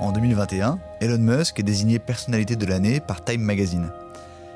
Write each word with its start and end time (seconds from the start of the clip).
En 0.00 0.12
2021, 0.12 0.78
Elon 1.00 1.18
Musk 1.18 1.58
est 1.58 1.64
désigné 1.64 1.98
personnalité 1.98 2.54
de 2.54 2.66
l'année 2.66 3.00
par 3.00 3.24
Time 3.24 3.40
Magazine. 3.40 3.90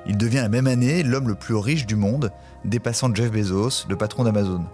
Il 0.06 0.16
devient 0.16 0.36
la 0.36 0.48
même 0.48 0.68
année 0.68 1.02
l'homme 1.02 1.26
le 1.26 1.34
plus 1.34 1.56
riche 1.56 1.84
du 1.84 1.96
monde, 1.96 2.30
dépassant 2.64 3.12
Jeff 3.12 3.32
Bezos, 3.32 3.86
le 3.88 3.96
patron 3.96 4.22
d'Amazon. 4.22 4.64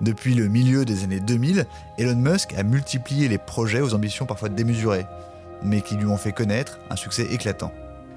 Depuis 0.00 0.34
le 0.34 0.46
milieu 0.46 0.84
des 0.84 1.02
années 1.02 1.18
2000, 1.18 1.66
Elon 1.98 2.14
Musk 2.14 2.54
a 2.54 2.62
multiplié 2.62 3.26
les 3.26 3.38
projets 3.38 3.80
aux 3.80 3.92
ambitions 3.92 4.24
parfois 4.24 4.48
démesurées, 4.48 5.06
mais 5.64 5.80
qui 5.80 5.96
lui 5.96 6.06
ont 6.06 6.16
fait 6.16 6.32
connaître 6.32 6.78
un 6.90 6.96
succès 6.96 7.26
éclatant. 7.32 7.72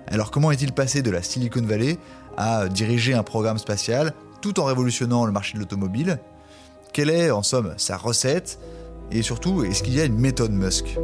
Alors 0.08 0.30
comment 0.30 0.52
est-il 0.52 0.74
passé 0.74 1.02
de 1.02 1.10
la 1.10 1.24
Silicon 1.24 1.64
Valley 1.64 1.98
à 2.38 2.68
diriger 2.68 3.16
un 3.16 3.24
programme 3.24 3.58
spatial 3.58 4.14
tout 4.42 4.60
en 4.60 4.66
révolutionnant 4.66 5.26
le 5.26 5.32
marché 5.32 5.56
de 5.56 5.60
l'automobile? 5.60 6.20
Quelle 6.94 7.10
est 7.10 7.32
en 7.32 7.42
somme 7.42 7.74
sa 7.78 7.98
recette? 7.98 8.60
Et 9.12 9.24
surtout, 9.24 9.64
est-ce 9.64 9.82
qu'il 9.82 9.96
y 9.96 10.02
a 10.02 10.06
une 10.06 10.20
méthode 10.20 10.52
Musk? 10.52 10.98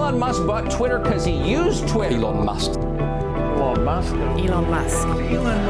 Elon 0.00 0.18
Musk 0.18 0.46
bought 0.46 0.70
Twitter 0.70 0.98
because 0.98 1.26
he 1.26 1.36
used 1.36 1.86
Twitter. 1.86 2.16
Elon 2.16 2.42
Musk. 2.42 2.70
Elon 2.70 3.84
Musk. 3.84 4.14
Elon 4.38 4.64
Musk. 4.70 5.06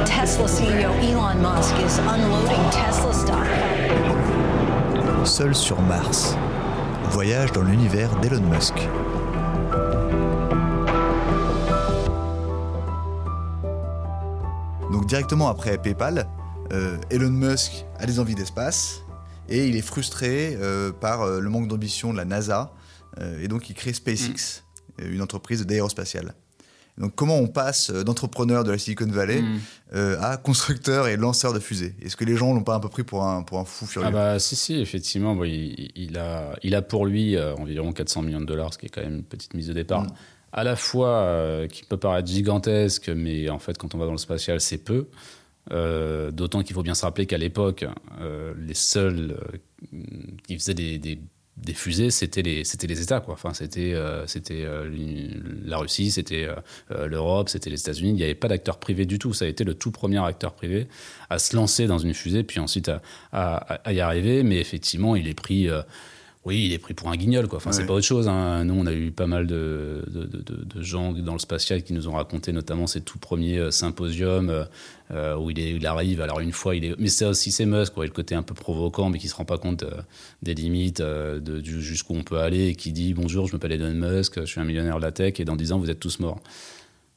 Tesla 0.07 0.47
CEO 0.47 0.93
Elon 1.03 1.43
Musk 1.43 1.75
is 1.85 1.99
unloading 1.99 2.71
Tesla 2.71 3.13
stock. 3.13 3.47
Seul 5.27 5.53
sur 5.53 5.81
Mars. 5.83 6.37
Voyage 7.11 7.51
dans 7.51 7.63
l'univers 7.63 8.15
d'Elon 8.21 8.43
Musk. 8.43 8.75
Donc 14.93 15.07
directement 15.07 15.49
après 15.49 15.77
PayPal, 15.77 16.29
euh, 16.73 16.97
Elon 17.11 17.31
Musk 17.31 17.85
a 17.99 18.07
des 18.07 18.21
envies 18.21 18.37
d'espace 18.37 19.03
et 19.49 19.67
il 19.67 19.77
est 19.77 19.83
frustré 19.83 20.57
euh, 20.61 20.93
par 20.93 21.23
euh, 21.23 21.41
le 21.41 21.51
manque 21.51 21.67
d'ambition 21.67 22.13
de 22.13 22.17
la 22.17 22.25
NASA 22.25 22.71
euh, 22.71 22.80
et 23.43 23.49
donc 23.49 23.69
il 23.71 23.75
crée 23.75 23.93
SpaceX, 23.93 24.65
euh, 25.01 25.13
une 25.13 25.23
entreprise 25.23 25.65
d'aérospatiale. 25.67 26.35
Donc 26.99 27.15
comment 27.15 27.39
on 27.39 27.47
passe 27.49 27.91
euh, 27.91 28.03
d'entrepreneur 28.05 28.63
de 28.65 28.71
la 28.73 28.77
Silicon 28.79 29.07
Valley 29.07 29.41
Mm. 29.43 29.59
euh, 29.95 30.21
à 30.21 30.37
constructeur 30.37 31.07
et 31.09 31.17
lanceur 31.17 31.53
de 31.55 31.61
fusées? 31.61 31.95
Est-ce 32.03 32.17
que 32.17 32.25
les 32.25 32.37
gens 32.37 32.53
l'ont 32.53 32.65
pas 32.65 32.75
un 32.75 32.81
peu 32.81 32.89
pris 32.91 33.05
pour 33.05 33.25
un, 33.25 33.43
pour 33.43 33.59
un 33.59 33.65
fou 33.65 33.87
furieux? 33.87 34.07
Ah 34.09 34.11
bah 34.11 34.39
si 34.39 34.55
si 34.57 34.75
effectivement 34.81 35.35
bon, 35.35 35.45
il, 35.45 35.91
il 35.95 36.19
a 36.19 36.55
il 36.63 36.75
a 36.75 36.83
pour 36.83 37.07
lui 37.07 37.37
euh, 37.37 37.55
environ 37.57 37.93
400 37.93 38.23
millions 38.23 38.41
de 38.41 38.45
dollars 38.47 38.75
ce 38.75 38.79
qui 38.79 38.87
est 38.87 38.91
quand 38.91 39.03
même 39.03 39.17
une 39.17 39.25
petite 39.25 39.55
mise 39.55 39.69
de 39.69 39.73
départ 39.73 40.03
Mm. 40.03 40.13
à 40.53 40.65
la 40.65 40.77
fois 40.77 41.09
euh, 41.21 41.69
qui 41.69 41.85
peut 41.85 41.97
paraître 41.97 42.29
gigantesque 42.29 43.09
mais 43.09 43.49
en 43.49 43.59
fait 43.61 43.79
quand 43.79 43.95
on 43.95 43.99
va 43.99 44.05
dans 44.07 44.13
le 44.13 44.19
spatial 44.19 44.61
c'est 44.61 44.79
peu 44.85 45.07
Euh, 45.73 46.31
d'autant 46.33 46.63
qu'il 46.65 46.75
faut 46.75 46.83
bien 46.83 46.95
se 46.95 47.05
rappeler 47.05 47.27
qu'à 47.27 47.39
l'époque 47.39 47.85
euh, 48.21 48.53
les 48.59 48.75
seuls 48.75 49.37
euh, 49.95 49.99
qui 50.47 50.59
faisaient 50.59 50.75
des, 50.75 50.99
des 50.99 51.21
des 51.63 51.75
fusées, 51.75 52.11
c'était 52.11 52.43
les, 52.43 52.65
c'était 52.65 52.87
les 52.87 53.01
États, 53.03 53.21
quoi. 53.21 53.35
Enfin, 53.35 53.53
c'était, 53.55 53.93
euh, 53.95 54.27
c'était 54.27 54.63
euh, 54.65 54.89
la 55.65 55.79
Russie, 55.79 56.11
c'était 56.11 56.45
euh, 56.45 56.55
euh, 56.91 57.07
l'Europe, 57.07 57.49
c'était 57.49 57.71
les 57.71 57.81
États-Unis. 57.81 58.11
Il 58.11 58.15
n'y 58.17 58.23
avait 58.23 58.35
pas 58.35 58.49
d'acteur 58.49 58.79
privé 58.79 59.07
du 59.07 59.19
tout. 59.19 59.33
Ça 59.33 59.45
a 59.45 59.49
été 59.49 59.65
le 59.65 59.75
tout 59.75 59.91
premier 59.91 60.19
acteur 60.25 60.53
privé 60.55 60.89
à 61.29 61.39
se 61.39 61.55
lancer 61.57 61.87
dans 61.87 61.99
une 61.99 62.15
fusée, 62.15 62.43
puis 62.43 62.61
ensuite 62.61 62.89
à, 62.89 63.03
à- 63.33 63.75
à 63.85 63.93
y 63.93 64.01
arriver. 64.01 64.43
Mais 64.43 64.59
effectivement, 64.59 65.17
il 65.17 65.29
est 65.29 65.35
pris. 65.35 65.69
Oui, 66.47 66.65
il 66.65 66.73
est 66.73 66.79
pris 66.79 66.95
pour 66.95 67.11
un 67.11 67.17
guignol, 67.17 67.49
quoi. 67.49 67.59
Enfin, 67.59 67.71
c'est 67.71 67.85
pas 67.87 67.93
autre 67.93 68.07
chose. 68.07 68.27
hein. 68.27 68.65
Nous, 68.65 68.73
on 68.75 68.87
a 68.87 68.95
eu 68.95 69.11
pas 69.11 69.27
mal 69.27 69.47
de, 69.47 70.03
de, 70.07 70.25
de- 70.25 70.39
de- 70.43 70.65
de 70.65 70.83
gens 70.83 71.13
dans 71.13 71.35
le 71.35 71.39
spatial 71.39 71.83
qui 71.83 71.93
nous 71.93 72.09
ont 72.09 72.13
raconté, 72.13 72.51
notamment 72.53 72.87
ces 72.87 73.03
tout 73.03 73.19
premiers 73.19 73.59
euh, 73.59 73.71
symposiums 73.71 74.49
euh, 74.49 74.65
euh, 75.11 75.37
où 75.37 75.51
il, 75.51 75.59
est, 75.61 75.73
il 75.73 75.87
arrive. 75.87 76.23
Alors 76.23 76.41
une 76.41 76.53
fois, 76.53 76.75
il 76.75 76.85
est, 76.87 76.95
mais 76.99 77.09
c'est 77.09 77.27
aussi 77.27 77.53
c'est 77.53 77.67
Musk, 77.67 77.93
quoi, 77.93 78.07
le 78.07 78.11
côté 78.11 78.35
un 78.35 78.43
peu 78.43 78.55
provoquant, 78.55 79.11
mais 79.11 79.19
qui 79.19 79.29
se 79.29 79.35
rend 79.35 79.45
pas 79.45 79.59
compte 79.59 79.85
des 80.43 80.55
limites, 80.55 81.03
jusqu'où 81.63 82.15
on 82.15 82.23
peut 82.23 82.39
aller, 82.39 82.69
et 82.69 82.75
qui 82.75 82.93
dit 82.93 83.13
bonjour, 83.13 83.47
je 83.47 83.53
m'appelle 83.53 83.73
Elon 83.73 83.93
Musk, 83.93 84.41
je 84.41 84.47
suis 84.47 84.61
un 84.61 84.65
millionnaire 84.65 84.97
de 84.97 85.03
la 85.03 85.13
tech, 85.13 85.41
et 85.41 85.45
dans 85.45 85.57
10 85.57 85.73
ans, 85.73 85.79
vous 85.79 85.91
êtes 85.91 86.01
tous 86.01 86.21
morts. 86.21 86.41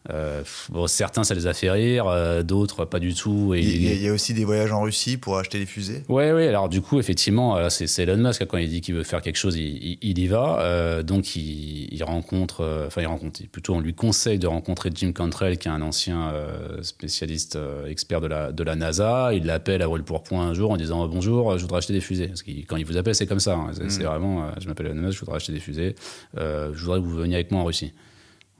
Euh, 0.09 0.43
bon, 0.69 0.85
certains, 0.87 1.23
ça 1.23 1.33
les 1.33 1.47
a 1.47 1.53
fait 1.53 1.71
rire, 1.71 2.07
euh, 2.07 2.43
d'autres, 2.43 2.83
pas 2.83 2.99
du 2.99 3.13
tout. 3.13 3.53
Et 3.53 3.61
il, 3.61 3.83
y 3.83 3.87
a, 3.87 3.93
il 3.93 4.01
y 4.01 4.09
a 4.09 4.13
aussi 4.13 4.33
des 4.33 4.43
voyages 4.43 4.71
en 4.71 4.81
Russie 4.81 5.15
pour 5.15 5.37
acheter 5.37 5.59
des 5.59 5.65
fusées? 5.65 6.03
Ouais, 6.09 6.33
ouais. 6.33 6.47
Alors 6.47 6.67
du 6.67 6.81
coup, 6.81 6.99
effectivement, 6.99 7.55
euh, 7.55 7.69
c'est 7.69 7.87
Elon 7.99 8.17
Musk 8.17 8.41
hein, 8.41 8.45
quand 8.49 8.57
il 8.57 8.67
dit 8.69 8.81
qu'il 8.81 8.95
veut 8.95 9.03
faire 9.03 9.21
quelque 9.21 9.37
chose, 9.37 9.55
il, 9.55 10.19
y 10.19 10.27
va. 10.27 10.59
Euh, 10.59 11.03
donc 11.03 11.35
il, 11.37 11.87
il 11.93 12.03
rencontre, 12.03 12.61
euh, 12.61 12.87
enfin 12.87 13.01
il 13.01 13.07
rencontre, 13.07 13.41
plutôt 13.51 13.75
on 13.75 13.79
lui 13.79 13.93
conseille 13.93 14.39
de 14.39 14.47
rencontrer 14.47 14.89
Jim 14.93 15.13
Cantrell, 15.13 15.57
qui 15.57 15.69
est 15.69 15.71
un 15.71 15.81
ancien 15.81 16.31
euh, 16.33 16.81
spécialiste 16.81 17.57
expert 17.87 18.19
de 18.19 18.27
la 18.27 18.51
de 18.51 18.63
la 18.63 18.75
NASA. 18.75 19.33
Il 19.33 19.45
l'appelle 19.45 19.81
à 19.81 19.87
brûle 19.87 20.03
pour 20.03 20.23
point 20.23 20.45
un 20.45 20.53
jour 20.53 20.71
en 20.71 20.77
disant 20.77 21.07
bonjour, 21.07 21.57
je 21.57 21.61
voudrais 21.61 21.77
acheter 21.77 21.93
des 21.93 22.01
fusées. 22.01 22.27
Parce 22.27 22.43
qu'il 22.43 22.65
quand 22.65 22.75
il 22.75 22.85
vous 22.85 22.97
appelle, 22.97 23.15
c'est 23.15 23.27
comme 23.27 23.39
ça. 23.39 23.55
hein. 23.55 23.71
C'est 23.73 23.89
c'est 23.89 24.03
vraiment, 24.03 24.47
je 24.59 24.67
m'appelle 24.67 24.87
Elon 24.87 24.95
Musk, 25.01 25.13
je 25.13 25.19
voudrais 25.21 25.37
acheter 25.37 25.53
des 25.53 25.59
fusées. 25.59 25.95
Euh, 26.37 26.71
je 26.73 26.83
voudrais 26.83 26.99
que 26.99 27.05
vous 27.05 27.15
veniez 27.15 27.35
avec 27.35 27.51
moi 27.51 27.61
en 27.61 27.65
Russie. 27.65 27.93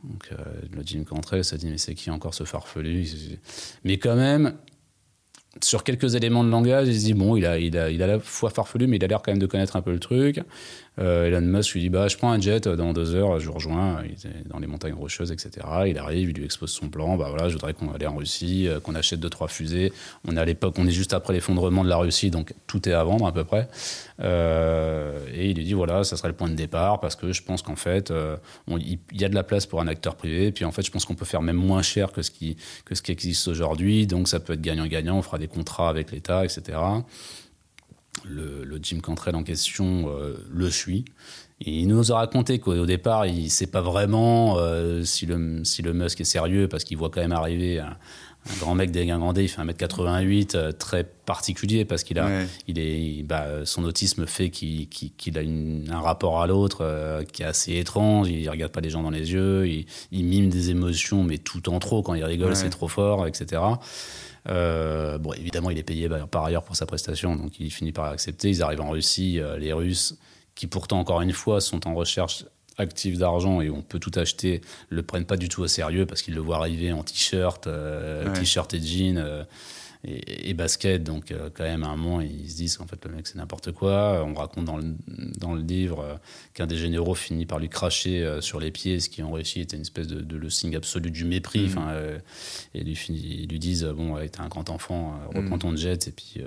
Donc 0.03 0.30
euh, 0.31 0.44
le 0.72 0.81
Jim 0.84 1.03
Cantrell 1.03 1.44
se 1.44 1.56
dit 1.56 1.68
mais 1.68 1.78
c'est 1.78 1.96
qui 1.96 2.12
encore 2.12 2.34
ce 2.34 2.44
farfelu? 2.44 3.08
Mais 3.84 3.97
quand 3.97 4.16
même, 4.16 4.58
sur 5.62 5.84
quelques 5.84 6.16
éléments 6.16 6.44
de 6.44 6.50
langage, 6.50 6.88
il 6.88 7.00
se 7.00 7.06
dit 7.06 7.14
bon, 7.14 7.36
il 7.36 7.46
a, 7.46 7.59
il 7.59 7.78
a, 7.78 7.90
il 7.90 8.02
a 8.02 8.08
la 8.08 8.19
fois 8.19 8.50
farfelu, 8.50 8.88
mais 8.88 8.97
il 8.97 9.03
a 9.03 9.08
l'air 9.08 9.22
quand 9.22 9.31
même 9.31 9.40
de 9.40 9.46
connaître 9.46 9.75
un 9.75 9.81
peu 9.81 9.91
le 9.91 10.00
truc. 10.00 10.41
Euh, 11.00 11.25
Elon 11.25 11.41
Musk 11.41 11.74
lui 11.74 11.81
dit 11.81 11.90
bah 11.90 12.08
je 12.08 12.18
prends 12.18 12.31
un 12.31 12.40
jet 12.40 12.68
euh, 12.68 12.75
dans 12.75 12.94
deux 12.94 13.16
heures, 13.16 13.40
je 13.40 13.47
vous 13.47 13.53
rejoins. 13.53 14.03
Il 14.06 14.12
était 14.12 14.47
dans 14.47 14.59
les 14.59 14.68
montagnes 14.68 14.94
rocheuses, 14.94 15.31
etc. 15.31 15.66
Il 15.88 15.97
arrive, 15.97 16.30
il 16.30 16.36
lui 16.36 16.46
expose 16.46 16.72
son 16.72 16.90
plan. 16.90 17.18
Bah 17.18 17.28
voilà, 17.30 17.50
je 17.50 17.53
voudrais 17.53 17.74
qu'on 17.74 17.91
aille 17.94 18.06
en 18.06 18.16
Russie, 18.16 18.68
euh, 18.68 18.80
qu'on 18.80 18.94
achète 18.94 19.19
deux 19.19 19.30
trois 19.30 19.47
fusées. 19.47 19.91
On 20.28 20.38
est 20.38 20.40
à 20.40 20.46
l'époque, 20.46 20.75
on 20.78 20.86
est 20.86 20.91
juste 20.91 21.14
après 21.14 21.34
l'effondrement 21.34 21.84
de 21.84 21.90
la 21.90 21.97
Russie, 21.97 22.30
donc 22.30 22.53
tout 22.68 22.88
est 22.88 22.94
à 22.94 23.03
vendre 23.03 23.25
à 23.25 23.31
peu 23.31 23.44
près. 23.44 23.68
Et 24.20 25.50
il 25.50 25.58
lui 25.58 25.64
dit 25.64 25.74
voilà, 25.74 26.03
ça 26.03 26.16
serait 26.16 26.28
le 26.28 26.35
point 26.35 26.50
de 26.50 26.56
départ 26.56 27.00
parce 27.00 27.16
que 27.16 27.34
je 27.34 27.41
pense 27.41 27.62
qu'en 27.62 27.75
fait, 27.75 28.14
il 28.70 29.00
y 29.14 29.25
a 29.25 29.30
de 29.30 29.35
la 29.35 29.44
place 29.44 29.66
pour 29.66 29.81
un 29.81 29.88
acteur 29.88 30.16
privé. 30.16 30.52
Puis 30.52 30.64
en 30.64 30.72
fait, 30.72 30.84
je 30.84 30.91
pense 30.91 31.06
qu'on 31.06 31.16
peut 31.16 31.25
faire 31.25 31.41
même 31.41 31.58
moins 31.58 31.81
cher 31.81 32.12
que 32.12 32.22
ce 32.22 32.31
qui 32.31 32.56
que 32.85 32.96
ce 32.96 33.02
qui 33.02 33.12
existe 33.12 33.47
aujourd'hui. 33.47 34.06
Donc 34.06 34.28
ça 34.28 34.40
peut 34.40 34.53
être 34.53 34.62
gagnant-gagnant. 34.62 35.18
On 35.18 35.22
fera 35.22 35.40
contrats 35.47 35.89
avec 35.89 36.11
l'État, 36.11 36.43
etc. 36.43 36.79
Le, 38.25 38.63
le 38.63 38.79
Jim 38.81 38.99
Cantrell 39.01 39.35
en 39.35 39.43
question 39.43 40.09
euh, 40.09 40.37
le 40.49 40.69
suit. 40.69 41.05
Il 41.66 41.88
nous 41.88 42.12
a 42.12 42.16
raconté 42.18 42.59
qu'au 42.59 42.85
départ, 42.85 43.25
il 43.25 43.46
ne 43.46 43.50
sait 43.50 43.68
pas 43.68 43.81
vraiment 43.81 44.57
euh, 44.57 45.03
si, 45.03 45.25
le, 45.25 45.63
si 45.63 45.81
le 45.81 45.94
Musk 45.94 46.19
est 46.22 46.25
sérieux 46.25 46.68
parce 46.68 46.84
qu'il 46.84 46.97
voit 46.97 47.09
quand 47.09 47.22
même 47.22 47.31
arriver 47.31 47.79
un, 47.79 47.96
un 48.50 48.57
grand 48.59 48.75
mec 48.75 48.91
dégingandé, 48.91 49.44
il 49.44 49.47
fait 49.47 49.62
1m88, 49.62 50.57
euh, 50.57 50.72
très 50.73 51.06
particulier 51.06 51.85
parce 51.85 52.03
qu'il 52.03 52.19
a, 52.19 52.25
Ouais. 52.25 52.47
il 52.68 52.79
est, 52.79 53.23
bah, 53.23 53.46
son 53.66 53.85
autisme 53.85 54.25
fait 54.25 54.50
qu'il 54.50 54.90
a 55.38 55.41
une- 55.41 55.88
un 55.90 56.02
rapport 56.02 56.41
à 56.41 56.47
l'autre 56.47 56.79
euh, 56.81 57.23
qui 57.23 57.44
est 57.44 57.46
assez 57.46 57.78
étrange. 57.78 58.28
Il 58.29 58.50
regarde 58.50 58.73
pas 58.73 58.81
les 58.81 58.90
gens 58.90 59.02
dans 59.03 59.09
les 59.09 59.31
yeux, 59.31 59.66
il, 59.68 59.85
il 60.12 60.25
mime 60.25 60.50
des 60.50 60.69
émotions, 60.69 61.23
mais 61.23 61.38
tout 61.38 61.69
en 61.69 61.79
trop. 61.79 62.02
Quand 62.03 62.13
il 62.16 62.25
rigole, 62.25 62.50
Ouais. 62.50 62.56
c'est 62.56 62.69
trop 62.72 62.90
fort, 62.90 63.25
etc. 63.25 63.62
Euh, 64.50 65.18
bon, 65.18 65.31
évidemment, 65.34 65.69
il 65.69 65.78
est 65.78 65.84
payé 65.84 66.09
bah, 66.09 66.28
par 66.29 66.44
ailleurs 66.44 66.63
pour 66.63 66.75
sa 66.75 66.85
prestation, 66.85 67.35
donc 67.38 67.57
il 67.59 67.72
finit 67.72 67.94
par 67.94 68.06
accepter. 68.06 68.50
Ils 68.50 68.62
arrivent 68.62 68.81
en 68.81 68.90
Russie, 68.90 69.40
euh, 69.40 69.57
les 69.57 69.72
Russes, 69.72 70.18
qui 70.56 70.68
pourtant, 70.68 71.00
encore 71.00 71.22
une 71.22 71.34
fois, 71.34 71.62
sont 71.62 71.88
en 71.88 71.94
recherche 71.96 72.46
active 72.78 73.18
d'argent 73.19 73.62
et 73.62 73.69
on 73.69 73.81
peut 73.84 74.00
tout 74.00 74.12
acheter, 74.16 74.62
le 74.90 75.03
prennent 75.03 75.25
pas 75.25 75.38
du 75.38 75.47
tout 75.47 75.62
au 75.62 75.68
sérieux 75.68 76.06
parce 76.08 76.22
qu'ils 76.24 76.34
le 76.34 76.41
voient 76.41 76.58
arriver 76.58 76.91
en 76.91 77.03
t-shirt, 77.03 77.68
euh, 77.68 78.25
Ouais. 78.25 78.34
t-shirt 78.34 78.74
et 78.74 78.81
jean. 78.81 79.18
euh, 79.18 79.44
et, 80.06 80.50
et 80.50 80.53
basket, 80.53 81.02
donc 81.02 81.31
euh, 81.31 81.50
quand 81.53 81.64
même 81.64 81.84
à 81.84 81.88
un 81.88 81.96
moment 81.96 82.19
ils 82.19 82.50
se 82.52 82.58
disent 82.58 82.75
qu'en 82.75 82.86
fait 82.88 83.00
le 83.06 83.12
mec 83.16 83.25
c'est 83.25 83.38
n'importe 83.38 83.72
quoi. 83.72 84.22
On 84.28 84.34
raconte 84.34 84.66
dans 84.66 84.75
le, 84.75 84.84
dans 85.40 85.53
le 85.53 85.62
livre 85.62 86.02
euh, 86.02 86.16
qu'un 86.53 86.68
des 86.68 86.75
généraux 86.75 87.14
finit 87.16 87.46
par 87.46 87.58
lui 87.58 87.70
cracher 87.70 88.22
euh, 88.22 88.41
sur 88.41 88.59
les 88.59 88.70
pieds, 88.70 89.00
ce 89.00 89.08
qui 89.08 89.24
en 89.24 89.31
Russie 89.31 89.62
était 89.62 89.78
une 89.78 89.84
espèce 89.84 90.08
de, 90.08 90.20
de 90.20 90.35
le 90.35 90.50
signe 90.50 90.75
absolu 90.75 91.09
du 91.09 91.24
mépris. 91.24 91.72
Euh, 91.78 92.20
et 92.74 92.84
lui, 92.84 93.00
ils 93.12 93.47
lui 93.47 93.59
disent 93.59 93.85
bon, 93.96 94.16
ouais, 94.16 94.28
t'es 94.28 94.41
un 94.41 94.50
grand 94.50 94.70
enfant, 94.70 95.18
reprends 95.34 95.58
ton 95.59 95.74
jet 95.78 96.06
et 96.09 96.12
puis 96.12 96.41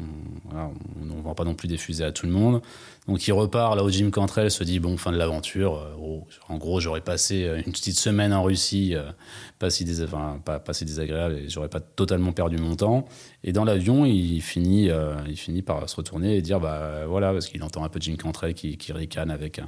on, 0.00 0.04
voilà, 0.50 0.70
on, 1.02 1.10
on 1.18 1.22
vend 1.22 1.34
pas 1.34 1.44
non 1.44 1.54
plus 1.54 1.68
des 1.68 1.76
fusées 1.78 2.04
à 2.04 2.12
tout 2.12 2.26
le 2.26 2.32
monde. 2.32 2.62
Donc 3.06 3.26
il 3.26 3.32
repart 3.32 3.74
là 3.74 3.82
où 3.84 3.88
Jim 3.90 4.10
Cantrell 4.10 4.50
se 4.50 4.62
dit 4.64 4.80
bon 4.80 4.96
fin 4.98 5.12
de 5.12 5.16
l'aventure. 5.16 5.76
euh, 5.78 5.94
oh, 5.98 6.26
en 6.48 6.58
gros 6.58 6.78
j'aurais 6.80 7.00
passé 7.00 7.44
euh, 7.44 7.56
une 7.64 7.72
petite 7.72 7.98
semaine 7.98 8.32
en 8.34 8.42
Russie, 8.42 8.94
euh, 8.94 9.10
pas 9.58 9.70
si 9.70 9.84
dés- 9.84 10.02
enfin, 10.04 10.40
pas, 10.44 10.58
pas 10.60 10.72
si 10.74 10.84
désagréable 10.84 11.36
et 11.36 11.48
j'aurais 11.48 11.68
pas 11.70 11.80
totalement 11.80 12.32
perdu 12.32 12.58
mon 12.58 12.76
temps. 12.76 13.06
Et 13.44 13.52
dans 13.52 13.64
l'avion 13.64 14.04
il 14.04 14.40
finit 14.42 14.90
euh, 14.90 15.14
il 15.28 15.36
finit 15.36 15.62
par 15.62 15.88
se 15.88 15.96
retourner 15.96 16.36
et 16.36 16.42
dire 16.42 16.60
bah 16.60 17.06
voilà 17.06 17.32
parce 17.32 17.46
qu'il 17.46 17.62
entend 17.62 17.82
un 17.84 17.88
peu 17.88 17.98
Jim 18.00 18.16
Cantrell 18.16 18.52
qui, 18.52 18.76
qui 18.76 18.92
ricane 18.92 19.30
avec 19.30 19.60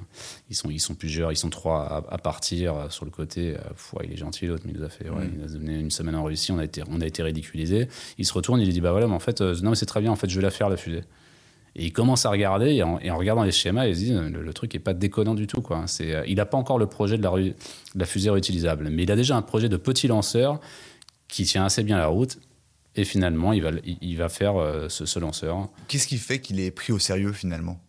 ils 0.51 0.57
sont 0.57 0.69
ils 0.71 0.81
sont 0.81 0.95
plusieurs 0.95 1.33
ils 1.33 1.37
sont 1.37 1.51
trois 1.51 1.81
à, 1.87 2.15
à 2.15 2.19
partir 2.19 2.75
sur 2.91 3.05
le 3.07 3.11
côté. 3.11 3.53
pff, 3.55 3.95
ouais, 3.95 4.05
il 4.07 4.13
est 4.13 4.17
gentil 4.17 4.47
l'autre 4.47 4.65
mais 4.67 4.73
il 4.73 4.79
nous 4.79 4.85
a 4.85 4.91
fait 4.91 5.09
ouais, 5.09 5.29
il 5.33 5.39
nous 5.41 5.45
a 5.55 5.59
donné 5.59 5.79
une 5.79 5.91
semaine 5.91 6.15
en 6.17 6.25
Russie 6.25 6.53
on 6.53 6.59
a 6.59 6.65
été 6.65 6.83
on 6.91 7.01
a 7.01 7.07
été 7.07 7.23
ridiculisé. 7.23 7.89
Il 8.19 8.27
se 8.27 8.33
retourne 8.35 8.61
il 8.61 8.67
lui 8.67 8.73
dit 8.75 8.81
bah 8.83 8.91
voilà 8.93 9.07
mais 9.07 9.15
en 9.15 9.19
fait 9.21 9.41
euh, 9.41 9.55
non 9.63 9.71
mais 9.71 9.77
c'est 9.77 9.87
très 9.87 10.01
bien 10.03 10.11
en 10.13 10.17
fait 10.21 10.29
je 10.29 10.37
vais 10.37 10.43
la 10.43 10.51
faire 10.51 10.69
la 10.69 10.77
fusée. 10.77 11.03
Et 11.77 11.85
il 11.85 11.93
commence 11.93 12.27
à 12.27 12.31
regarder, 12.31 12.75
et 12.75 12.83
en, 12.83 12.99
regardant 13.17 13.45
les 13.45 13.53
schémas, 13.53 13.87
il 13.87 13.95
se 13.95 14.01
dit 14.01 14.13
le, 14.13 14.53
truc 14.53 14.75
est 14.75 14.81
pas 14.81 14.95
déconnant 14.95 15.35
du 15.35 15.47
tout. 15.47 15.63
Quoi. 15.63 15.85
Euh, 16.01 16.25
il 16.27 16.37
n'a 16.37 16.47
pas 16.47 16.59
encore 16.59 16.79
le 16.79 16.87
projet 16.87 17.17
de 17.17 17.55
la, 17.95 18.07
fusée 18.07 18.31
réutilisable, 18.31 18.89
mais 18.91 19.05
il 19.05 19.13
a 19.13 19.17
déjà 19.17 19.37
un 19.37 19.43
projet 19.43 19.69
de 19.69 19.77
petit 19.77 20.09
lanceur 20.09 20.61
qui 21.29 21.45
tient 21.45 21.65
assez 21.65 21.85
bien 21.85 21.97
la 21.97 22.09
route. 22.09 22.39
Et 22.97 23.05
finalement, 23.05 23.53
il 23.53 23.63
va, 23.63 23.71
il, 23.85 23.99
il 24.01 24.17
va 24.17 24.29
faire 24.29 24.57
euh, 24.57 24.89
ce, 24.89 25.07
ce 25.07 25.21
lanceur. 25.21 25.69
Qu'est-ce 25.87 26.09
qui 26.09 26.19
fait 26.19 26.41
qu'il 26.41 26.59
est 26.59 26.73
pris 26.73 26.93
au 26.93 26.99
sérieux 26.99 27.33
finalement? 27.33 27.81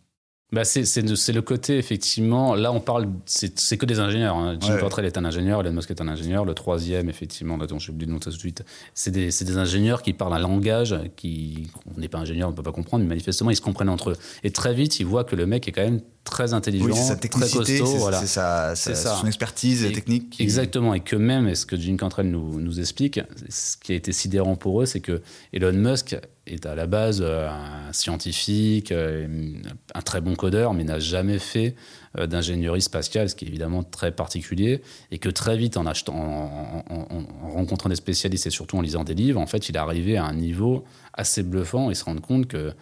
Bah 0.52 0.64
c'est, 0.64 0.82
le 1.00 1.40
côté, 1.40 1.78
effectivement. 1.78 2.54
Là, 2.54 2.72
on 2.72 2.80
parle. 2.80 3.08
C'est, 3.24 3.78
que 3.78 3.86
des 3.86 4.00
ingénieurs. 4.00 4.36
Hein. 4.36 4.58
Jim 4.60 4.74
Ouais. 4.74 5.06
Est 5.06 5.16
un 5.16 5.24
ingénieur, 5.24 5.60
Elon 5.60 5.72
Musk 5.72 5.90
est 5.90 6.00
un 6.02 6.08
ingénieur. 6.08 6.44
Le 6.44 6.52
troisième, 6.52 7.08
effectivement, 7.08 7.56
dont 7.56 7.78
j'ai 7.78 7.90
oublié 7.90 8.06
de 8.06 8.12
noter 8.12 8.30
tout 8.30 8.36
de 8.36 8.40
suite, 8.40 8.62
c'est 8.92 9.10
des, 9.10 9.28
des 9.28 9.56
ingénieurs 9.56 10.02
qui 10.02 10.12
parlent 10.12 10.34
un 10.34 10.38
langage 10.38 10.94
qui. 11.16 11.70
On 11.96 11.98
n'est 11.98 12.08
pas 12.08 12.18
ingénieur, 12.18 12.48
on 12.48 12.52
ne 12.52 12.56
peut 12.56 12.62
pas 12.62 12.72
comprendre, 12.72 13.02
mais 13.02 13.08
manifestement, 13.08 13.50
ils 13.50 13.56
se 13.56 13.62
comprennent 13.62 13.88
entre 13.88 14.10
eux. 14.10 14.16
Et 14.44 14.50
très 14.50 14.74
vite, 14.74 15.00
ils 15.00 15.06
voient 15.06 15.24
que 15.24 15.36
le 15.36 15.46
mec 15.46 15.66
est 15.68 15.72
quand 15.72 15.82
même 15.82 16.00
très 16.24 16.54
intelligent, 16.54 16.86
Oui, 16.86 16.92
c'est 16.94 17.02
sa 17.02 17.16
très 17.16 17.28
costaud. 17.28 17.64
c'est 17.64 17.78
voilà. 17.80 18.24
ça. 18.26 18.74
son 18.76 19.26
expertise 19.26 19.84
Et- 19.84 19.92
technique. 19.92 20.30
qui- 20.30 20.42
Exactement, 20.42 20.94
et 20.94 21.00
que 21.00 21.16
même, 21.16 21.48
et 21.48 21.54
ce 21.54 21.66
que 21.66 21.76
Jim 21.76 21.96
Cantrell 21.96 22.30
nous, 22.30 22.60
nous 22.60 22.80
explique, 22.80 23.20
ce 23.48 23.76
qui 23.76 23.92
a 23.92 23.96
été 23.96 24.12
sidérant 24.12 24.56
pour 24.56 24.82
eux, 24.82 24.86
c'est 24.86 25.00
que 25.00 25.20
Elon 25.52 25.72
Musk 25.72 26.16
est 26.46 26.66
à 26.66 26.74
la 26.74 26.86
base 26.86 27.20
euh, 27.22 27.48
un 27.48 27.92
scientifique, 27.92 28.92
euh, 28.92 29.52
un 29.94 30.00
très 30.02 30.20
bon 30.20 30.34
codeur, 30.34 30.74
mais 30.74 30.84
n'a 30.84 30.98
jamais 30.98 31.38
fait 31.38 31.74
euh, 32.18 32.26
d'ingénierie 32.26 32.82
spatiale, 32.82 33.28
ce 33.30 33.34
qui 33.34 33.44
est 33.44 33.48
évidemment 33.48 33.82
très 33.82 34.12
particulier, 34.12 34.82
et 35.10 35.18
que 35.18 35.28
très 35.30 35.56
vite, 35.56 35.76
en, 35.76 35.86
achetant, 35.86 36.14
en, 36.14 36.84
en- 36.90 37.06
en- 37.10 37.46
en 37.46 37.50
rencontrant 37.52 37.88
des 37.88 37.96
spécialistes 37.96 38.46
et 38.46 38.50
surtout 38.50 38.76
en 38.76 38.80
lisant 38.82 39.02
des 39.04 39.14
livres, 39.14 39.40
en 39.40 39.46
fait, 39.46 39.68
il 39.68 39.76
est 39.76 39.78
arrivé 39.78 40.16
à 40.18 40.24
un 40.24 40.34
niveau 40.34 40.84
assez 41.14 41.42
bluffant 41.42 41.90
et 41.90 41.94
se 41.94 42.04
rend 42.04 42.16
compte 42.16 42.46
que 42.48 42.72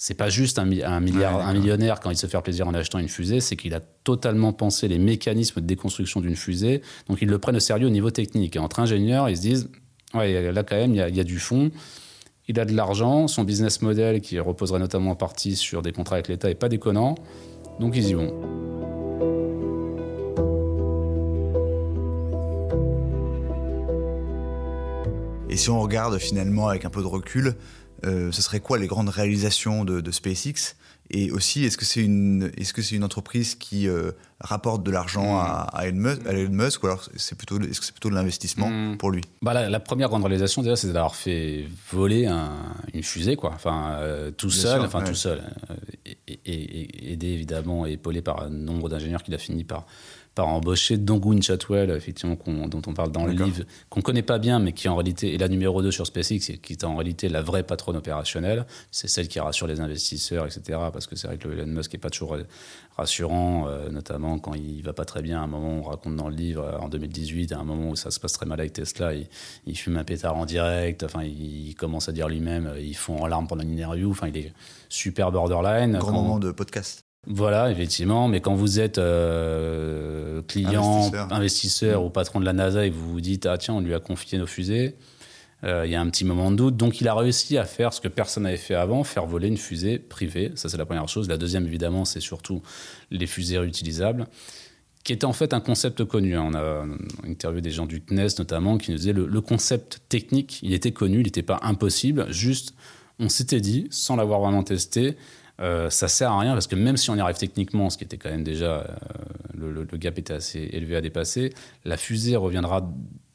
c'est 0.00 0.14
pas 0.14 0.30
juste 0.30 0.60
un, 0.60 0.62
un 0.62 1.00
milliard, 1.00 1.34
Ouais, 1.34 1.42
un 1.42 1.46
d'accord. 1.48 1.52
millionnaire 1.54 1.98
quand 2.00 2.10
il 2.12 2.16
se 2.16 2.28
fait 2.28 2.40
plaisir 2.40 2.68
en 2.68 2.72
achetant 2.72 3.00
une 3.00 3.08
fusée, 3.08 3.40
c'est 3.40 3.56
qu'il 3.56 3.74
a 3.74 3.80
totalement 3.80 4.52
pensé 4.52 4.86
les 4.86 4.96
mécanismes 4.98 5.60
de 5.60 5.66
déconstruction 5.66 6.20
d'une 6.20 6.36
fusée. 6.36 6.82
Donc 7.08 7.18
ils 7.20 7.28
le 7.28 7.38
prennent 7.40 7.56
au 7.56 7.60
sérieux 7.60 7.88
au 7.88 7.90
niveau 7.90 8.12
technique. 8.12 8.54
Et 8.54 8.60
entre 8.60 8.78
ingénieurs, 8.78 9.28
ils 9.28 9.36
se 9.36 9.42
disent, 9.42 9.68
ouais, 10.14 10.52
là 10.52 10.62
quand 10.62 10.76
même, 10.76 10.94
il 10.94 11.08
y 11.08 11.16
y 11.16 11.20
a 11.20 11.24
du 11.24 11.40
fond. 11.40 11.72
Il 12.46 12.60
a 12.60 12.64
de 12.64 12.74
l'argent, 12.74 13.26
son 13.26 13.42
business 13.42 13.82
model 13.82 14.20
qui 14.20 14.38
reposerait 14.38 14.78
notamment 14.78 15.10
en 15.10 15.16
partie 15.16 15.56
sur 15.56 15.82
des 15.82 15.90
contrats 15.90 16.14
avec 16.14 16.28
l'État 16.28 16.48
est 16.48 16.54
pas 16.54 16.68
déconnant. 16.68 17.16
Donc 17.80 17.96
ils 17.96 18.06
y 18.08 18.14
vont. 18.14 18.32
Et 25.50 25.56
si 25.56 25.70
on 25.70 25.80
regarde 25.80 26.18
finalement 26.18 26.68
avec 26.68 26.84
un 26.84 26.90
peu 26.90 27.00
de 27.02 27.06
recul, 27.06 27.54
ce 28.04 28.42
serait 28.42 28.60
quoi 28.60 28.78
les 28.78 28.86
grandes 28.86 29.08
réalisations 29.08 29.84
de, 29.84 30.00
de 30.00 30.10
SpaceX 30.10 30.76
Et 31.10 31.30
aussi, 31.32 31.64
est-ce 31.64 31.76
que 31.78 31.84
c'est 31.84 32.02
une, 32.04 32.50
est-ce 32.56 32.72
que 32.72 32.82
c'est 32.82 32.94
une 32.96 33.04
entreprise 33.04 33.54
qui 33.54 33.88
euh, 33.88 34.12
rapporte 34.40 34.82
de 34.84 34.90
l'argent 34.90 35.38
à, 35.38 35.66
à 35.72 35.86
Elon 35.86 35.96
Musk, 36.10 36.26
à 36.26 36.32
Elon 36.32 36.50
Musk, 36.52 36.82
ou 36.82 36.86
alors 36.86 37.08
c'est 37.16 37.34
plutôt, 37.36 37.58
est-ce 37.60 37.80
que 37.80 37.86
c'est 37.86 37.92
plutôt 37.92 38.10
de 38.10 38.14
l'investissement 38.14 38.68
Mm. 38.70 38.98
pour 38.98 39.10
lui? 39.10 39.22
Bah, 39.42 39.54
la, 39.54 39.68
la 39.70 39.80
première 39.80 40.08
grande 40.10 40.22
réalisation, 40.22 40.62
déjà, 40.62 40.76
c'est 40.76 40.88
d'avoir 40.92 41.14
fait 41.16 41.64
voler 41.90 42.26
un- 42.26 42.52
une 42.94 43.02
fusée, 43.02 43.36
quoi. 43.36 43.52
Enfin, 43.54 43.92
euh, 44.00 44.30
tout 44.30 44.48
Bien 44.48 44.56
seul, 44.56 44.76
sûr, 44.80 44.84
enfin, 44.86 44.98
ouais. 45.00 45.04
tout 45.08 45.14
seul. 45.14 45.42
euh, 45.70 45.74
et, 46.06 46.18
et- 46.26 46.52
et- 47.06 47.12
aidé, 47.12 47.28
évidemment, 47.28 47.86
et 47.86 47.92
épaulé 47.92 48.20
par 48.22 48.42
un 48.42 48.50
nombre 48.50 48.88
d'ingénieurs 48.88 49.22
qu'il 49.22 49.34
a 49.34 49.38
fini 49.38 49.64
par, 49.64 49.86
par 50.38 50.46
embaucher, 50.46 50.98
dont 50.98 51.16
Gwynne 51.16 51.42
Chatwell, 51.42 51.90
effectivement, 51.90 52.36
dont 52.68 52.82
on 52.86 52.94
parle 52.94 53.10
dans 53.10 53.26
le 53.26 53.32
livre, 53.32 53.64
qu'on 53.90 54.02
connaît 54.02 54.22
pas 54.22 54.38
bien, 54.38 54.60
mais 54.60 54.72
qui 54.72 54.88
en 54.88 54.94
réalité 54.94 55.34
est 55.34 55.38
la 55.38 55.48
numéro 55.48 55.82
2 55.82 55.90
sur 55.90 56.06
SpaceX, 56.06 56.48
et 56.50 56.58
qui 56.58 56.74
est 56.74 56.84
en 56.84 56.94
réalité 56.94 57.28
la 57.28 57.42
vraie 57.42 57.64
patronne 57.64 57.96
opérationnelle. 57.96 58.64
C'est 58.92 59.08
celle 59.08 59.26
qui 59.26 59.40
rassure 59.40 59.66
les 59.66 59.80
investisseurs, 59.80 60.46
etc. 60.46 60.78
Parce 60.92 61.08
que 61.08 61.16
c'est 61.16 61.26
vrai 61.26 61.38
que 61.38 61.48
le 61.48 61.58
Elon 61.58 61.66
Musk 61.66 61.92
n'est 61.92 61.98
pas 61.98 62.10
toujours 62.10 62.36
rassurant, 62.96 63.66
euh, 63.66 63.90
notamment 63.90 64.38
quand 64.38 64.54
il 64.54 64.80
va 64.82 64.92
pas 64.92 65.04
très 65.04 65.22
bien. 65.22 65.40
À 65.40 65.42
un 65.42 65.48
moment, 65.48 65.80
on 65.80 65.82
raconte 65.82 66.14
dans 66.14 66.28
le 66.28 66.36
livre, 66.36 66.62
euh, 66.62 66.78
en 66.78 66.88
2018, 66.88 67.50
à 67.50 67.58
un 67.58 67.64
moment 67.64 67.90
où 67.90 67.96
ça 67.96 68.12
se 68.12 68.20
passe 68.20 68.34
très 68.34 68.46
mal 68.46 68.60
avec 68.60 68.74
Tesla, 68.74 69.14
il, 69.14 69.26
il 69.66 69.76
fume 69.76 69.96
un 69.96 70.04
pétard 70.04 70.36
en 70.36 70.46
direct. 70.46 71.02
Enfin, 71.02 71.24
il, 71.24 71.68
il 71.70 71.74
commence 71.74 72.08
à 72.08 72.12
dire 72.12 72.28
lui-même, 72.28 72.68
euh, 72.68 72.80
il 72.80 72.94
fond 72.94 73.18
en 73.18 73.26
larmes 73.26 73.48
pendant 73.48 73.64
une 73.64 73.72
interview. 73.72 74.08
Enfin, 74.12 74.28
il 74.28 74.36
est 74.36 74.52
super 74.88 75.32
borderline. 75.32 75.98
Grand 75.98 76.12
moment 76.12 76.38
de 76.38 76.52
podcast. 76.52 77.07
Voilà, 77.26 77.70
effectivement, 77.70 78.28
mais 78.28 78.40
quand 78.40 78.54
vous 78.54 78.80
êtes 78.80 78.98
euh, 78.98 80.40
client, 80.42 80.98
Investisseur. 81.06 81.32
investisseur, 81.32 82.04
ou 82.04 82.10
patron 82.10 82.40
de 82.40 82.44
la 82.44 82.52
NASA 82.52 82.86
et 82.86 82.90
vous 82.90 83.10
vous 83.10 83.20
dites 83.20 83.44
ah 83.46 83.58
tiens 83.58 83.74
on 83.74 83.80
lui 83.80 83.92
a 83.92 84.00
confié 84.00 84.38
nos 84.38 84.46
fusées, 84.46 84.94
euh, 85.64 85.84
il 85.84 85.90
y 85.90 85.96
a 85.96 86.00
un 86.00 86.08
petit 86.08 86.24
moment 86.24 86.50
de 86.50 86.56
doute. 86.56 86.76
Donc 86.76 87.00
il 87.00 87.08
a 87.08 87.14
réussi 87.14 87.58
à 87.58 87.64
faire 87.64 87.92
ce 87.92 88.00
que 88.00 88.08
personne 88.08 88.44
n'avait 88.44 88.56
fait 88.56 88.76
avant, 88.76 89.04
faire 89.04 89.26
voler 89.26 89.48
une 89.48 89.56
fusée 89.58 89.98
privée. 89.98 90.52
Ça 90.54 90.68
c'est 90.68 90.76
la 90.76 90.86
première 90.86 91.08
chose. 91.08 91.28
La 91.28 91.36
deuxième 91.36 91.66
évidemment 91.66 92.04
c'est 92.04 92.20
surtout 92.20 92.62
les 93.10 93.26
fusées 93.26 93.58
réutilisables 93.58 94.26
qui 95.04 95.12
était 95.12 95.24
en 95.24 95.32
fait 95.32 95.54
un 95.54 95.60
concept 95.60 96.04
connu. 96.04 96.36
On 96.38 96.54
a 96.54 96.84
interviewé 97.26 97.60
des 97.62 97.70
gens 97.70 97.86
du 97.86 98.00
CNES 98.00 98.38
notamment 98.38 98.78
qui 98.78 98.90
nous 98.90 98.98
disaient 98.98 99.12
le, 99.12 99.26
le 99.26 99.40
concept 99.40 100.00
technique, 100.08 100.60
il 100.62 100.72
était 100.72 100.92
connu, 100.92 101.20
il 101.20 101.24
n'était 101.24 101.42
pas 101.42 101.58
impossible, 101.62 102.30
juste 102.30 102.74
on 103.18 103.28
s'était 103.28 103.60
dit, 103.60 103.86
sans 103.90 104.16
l'avoir 104.16 104.40
vraiment 104.40 104.62
testé, 104.62 105.16
euh, 105.60 105.90
ça 105.90 106.08
sert 106.08 106.30
à 106.32 106.38
rien 106.40 106.52
parce 106.52 106.66
que 106.66 106.76
même 106.76 106.96
si 106.96 107.10
on 107.10 107.16
y 107.16 107.20
arrive 107.20 107.36
techniquement, 107.36 107.90
ce 107.90 107.98
qui 107.98 108.04
était 108.04 108.16
quand 108.18 108.30
même 108.30 108.44
déjà, 108.44 108.80
euh, 108.80 108.84
le, 109.54 109.72
le- 109.72 109.88
le 109.90 109.98
gap 109.98 110.18
était 110.18 110.34
assez 110.34 110.60
élevé 110.72 110.96
à 110.96 111.00
dépasser, 111.00 111.52
la 111.84 111.96
fusée 111.96 112.36
reviendra 112.36 112.88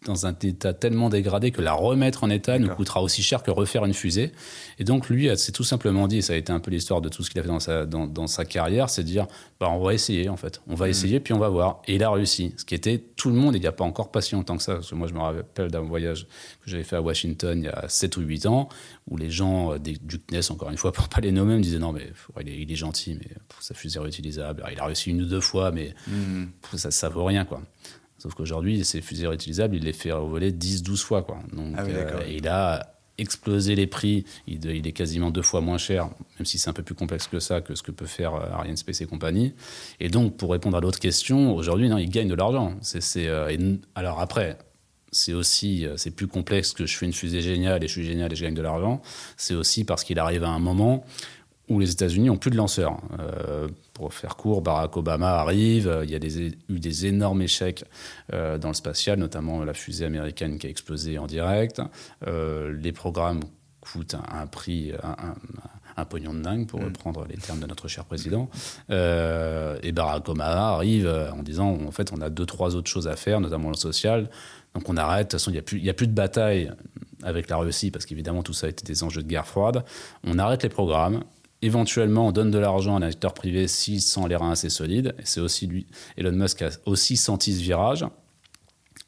dans 0.06 0.26
un 0.26 0.36
état 0.42 0.74
tellement 0.74 1.10
dégradé 1.10 1.52
que 1.52 1.62
la 1.62 1.74
remettre 1.74 2.24
en 2.24 2.30
état 2.30 2.60
nous 2.60 2.70
coûtera 2.70 3.02
aussi 3.02 3.24
cher 3.24 3.44
que 3.44 3.52
refaire 3.52 3.86
une 3.86 3.94
fusée. 3.94 4.32
Et 4.80 4.84
donc 4.84 5.10
lui 5.10 5.36
s'est 5.38 5.52
tout 5.52 5.64
simplement 5.64 6.08
dit, 6.08 6.18
et 6.18 6.22
ça 6.22 6.34
a 6.34 6.36
été 6.36 6.52
un 6.52 6.60
peu 6.60 6.72
l'histoire 6.72 7.02
de 7.02 7.10
tout 7.10 7.24
ce 7.24 7.30
qu'il 7.30 7.40
a 7.40 7.44
fait 7.44 7.50
dans 7.50 7.60
sa, 7.60 7.86
dans, 7.86 8.08
dans 8.08 8.28
sa 8.28 8.46
carrière, 8.46 8.90
c'est 8.90 9.04
de 9.04 9.08
dire, 9.08 9.28
bah, 9.60 9.70
on 9.70 9.84
va 9.84 9.94
essayer 9.94 10.30
en 10.30 10.38
fait, 10.38 10.62
on 10.68 10.76
va 10.76 10.90
essayer 10.90 11.20
puis 11.20 11.34
on 11.34 11.40
va 11.40 11.50
voir. 11.50 11.82
Et 11.88 11.96
il 11.96 12.04
a 12.04 12.12
réussi, 12.12 12.54
ce 12.58 12.66
qui 12.66 12.76
était 12.76 13.00
tout 13.16 13.30
le 13.30 13.36
monde, 13.36 13.56
il 13.56 13.62
n'y 13.62 13.68
a 13.68 13.72
pas 13.72 13.84
encore 13.84 14.12
pas 14.12 14.22
si 14.22 14.36
longtemps 14.36 14.58
que 14.58 14.64
ça, 14.64 14.76
parce 14.76 14.90
que 14.90 14.96
moi 14.96 15.08
je 15.08 15.14
me 15.14 15.20
rappelle 15.20 15.72
d'un 15.72 15.82
voyage 15.82 16.28
que 16.64 16.70
j'avais 16.70 16.84
fait 16.84 16.96
à 16.96 17.02
Washington 17.02 17.60
il 17.60 17.66
y 17.66 17.70
a 17.70 17.86
7 17.88 18.18
ou 18.18 18.22
8 18.22 18.46
ans, 18.46 18.70
où 19.10 19.18
les 19.18 19.30
gens 19.30 19.74
euh, 19.74 19.80
des, 19.80 19.98
du 20.02 20.20
CNES, 20.20 20.52
encore 20.52 20.70
une 20.70 20.78
fois, 20.78 20.92
pour 20.92 21.08
pas 21.10 21.22
les 21.22 21.32
nommer, 21.32 21.56
me 21.56 21.62
disaient, 21.62 21.80
non 21.80 21.92
mais 21.92 22.12
il, 22.42 22.50
est, 22.50 22.58
il 22.62 22.72
est 22.72 22.76
gentil, 22.76 23.16
mais 23.16 23.28
pff, 23.28 23.58
sa 23.60 23.74
fusée 23.74 24.00
réutilisable, 24.00 24.64
il 24.72 24.80
a 24.80 24.86
réussi 24.86 25.12
une 25.12 25.22
ou 25.22 25.26
deux 25.26 25.42
fois, 25.42 25.72
mais 25.72 25.94
pff, 26.62 26.80
ça, 26.80 26.92
ça 26.92 27.10
vaut 27.10 27.26
rien 27.26 27.46
quoi. 27.46 27.62
Sauf 28.24 28.36
qu'aujourd'hui, 28.36 28.86
ces 28.86 29.02
fusées 29.02 29.28
réutilisables, 29.28 29.75
il 29.75 29.84
les 29.84 29.92
fait 29.92 30.12
voler 30.12 30.54
10-12 30.54 31.04
fois. 31.04 31.24
Quoi. 31.24 31.40
Donc, 31.52 31.75
Ah 31.78 31.84
oui, 31.84 31.92
et 32.25 32.38
il 32.38 32.48
a 32.48 32.96
explosé 33.18 33.75
les 33.75 33.86
prix. 33.86 34.24
Il, 34.48 34.64
il 34.66 34.88
est 34.88 34.94
quasiment 34.94 35.30
deux 35.30 35.42
fois 35.42 35.60
moins 35.60 35.78
cher, 35.78 36.06
même 36.40 36.46
si 36.46 36.58
c'est 36.58 36.70
un 36.70 36.74
peu 36.74 36.84
plus 36.84 36.96
complexe 36.96 37.28
que 37.28 37.42
ça, 37.42 37.60
que 37.60 37.75
ce 37.75 37.84
que 37.84 37.92
peut 37.92 38.06
faire 38.06 38.36
euh, 38.36 38.50
Ariane 38.54 38.78
Space 38.78 39.02
et 39.02 39.08
compagnie. 39.08 39.54
Et 40.00 40.08
donc, 40.08 40.38
pour 40.38 40.52
répondre 40.52 40.78
à 40.78 40.80
l'autre 40.80 41.02
question, 41.02 41.54
aujourd'hui, 41.54 41.90
non, 41.90 41.98
il 41.98 42.10
gagne 42.10 42.30
de 42.30 42.34
l'argent. 42.34 42.78
C'est, 42.80 43.28
euh, 43.28 43.75
alors 43.94 44.22
après, 44.22 44.58
c'est 45.12 45.34
aussi, 45.34 45.86
euh, 45.86 45.98
c'est 45.98 46.12
plus 46.12 46.28
complexe 46.28 46.72
que 46.72 46.86
je 46.86 46.96
fais 46.96 47.06
une 47.06 47.12
fusée 47.12 47.42
géniale 47.42 47.84
et 47.84 47.88
je 47.90 47.92
suis 47.92 48.06
génial 48.06 48.31
et 48.31 48.38
je 48.38 48.46
gagne 48.46 48.56
de 48.56 48.62
l'argent. 48.62 49.02
C'est 49.36 49.54
aussi 49.54 49.84
parce 49.84 50.06
qu'il 50.06 50.18
arrive 50.18 50.46
à 50.46 50.50
un 50.50 50.60
moment 50.60 51.04
où 51.74 51.80
les 51.80 51.92
États-Unis 51.92 52.30
ont 52.30 52.38
plus 52.38 52.52
de 52.52 52.56
lanceurs. 52.58 52.97
Euh, 53.19 53.68
pour 53.94 54.14
faire 54.14 54.36
court, 54.36 54.62
Barack 54.62 54.95
Obama 54.97 55.31
arrive, 55.40 55.88
euh, 55.88 56.06
il 56.06 56.12
y 56.12 56.16
a 56.16 56.19
des, 56.19 56.47
eu 56.69 56.80
des 56.80 57.06
énormes 57.06 57.42
échecs 57.42 57.83
euh, 58.33 58.57
dans 58.57 58.69
le 58.69 58.74
spatial, 58.74 59.19
notamment 59.19 59.64
la 59.64 59.74
fusée 59.74 60.06
américaine 60.06 60.57
qui 60.57 60.68
a 60.68 60.69
explosé 60.69 61.18
en 61.18 61.28
direct. 61.28 61.81
Euh, 62.28 62.76
les 62.81 62.92
programmes 62.92 63.42
coûtent 63.81 64.16
un, 64.16 64.24
un 64.42 64.47
prix, 64.47 64.94
un, 65.04 65.09
un- 65.09 65.36
un 65.95 66.06
pognon 66.06 66.33
de 66.33 66.42
dingue, 66.42 66.66
pour 66.66 66.80
reprendre 66.81 67.24
les 67.30 67.38
termes 67.38 67.59
de 67.59 67.68
notre 67.68 67.88
cher 67.88 68.04
président. 68.06 68.50
Et 68.90 69.92
Barack 69.92 70.28
Obama 70.28 70.69
arrive 70.74 71.07
en 71.38 71.44
disant, 71.44 71.78
en 71.88 71.92
fait, 71.92 72.12
on 72.12 72.19
a 72.19 72.31
deux, 72.31 72.47
trois 72.47 72.76
autres 72.76 72.90
choses 72.90 73.07
à 73.07 73.16
faire, 73.16 73.40
notamment 73.40 73.69
le 73.69 73.76
social. 73.76 74.28
Donc 74.74 74.90
on 74.90 74.97
arrête. 74.97 75.28
De 75.28 75.31
toute 75.31 75.40
façon, 75.40 75.52
il 75.52 75.81
n'y 75.83 75.88
a, 75.90 75.92
a 75.92 75.94
plus 75.94 76.07
de 76.07 76.14
bataille 76.14 76.71
avec 77.21 77.47
la 77.47 77.57
Russie, 77.57 77.92
parce 77.92 78.07
qu'évidemment, 78.07 78.42
tout 78.42 78.54
ça 78.54 78.66
a 78.66 78.69
été 78.71 78.83
des 78.83 79.04
enjeux 79.04 79.21
de 79.21 79.28
guerre 79.28 79.45
froide. 79.45 79.86
On 80.26 80.40
arrête 80.40 80.64
les 80.64 80.69
programmes. 80.69 81.24
Éventuellement, 81.64 82.28
on 82.28 82.32
donne 82.34 82.52
de 82.52 82.60
l'argent 82.60 82.96
à 82.96 83.00
un 83.00 83.02
acteur 83.02 83.34
privé 83.34 83.68
s'il 83.68 84.02
sent 84.02 84.28
les 84.28 84.36
reins 84.36 84.52
assez 84.52 84.70
solides. 84.70 85.16
C'est 85.24 85.40
aussi 85.40 85.66
lui, 85.66 85.88
Elon 86.18 86.34
Musk 86.34 86.62
a 86.62 86.70
aussi 86.86 87.16
senti 87.16 87.54
ce 87.54 87.62
virage 87.62 88.06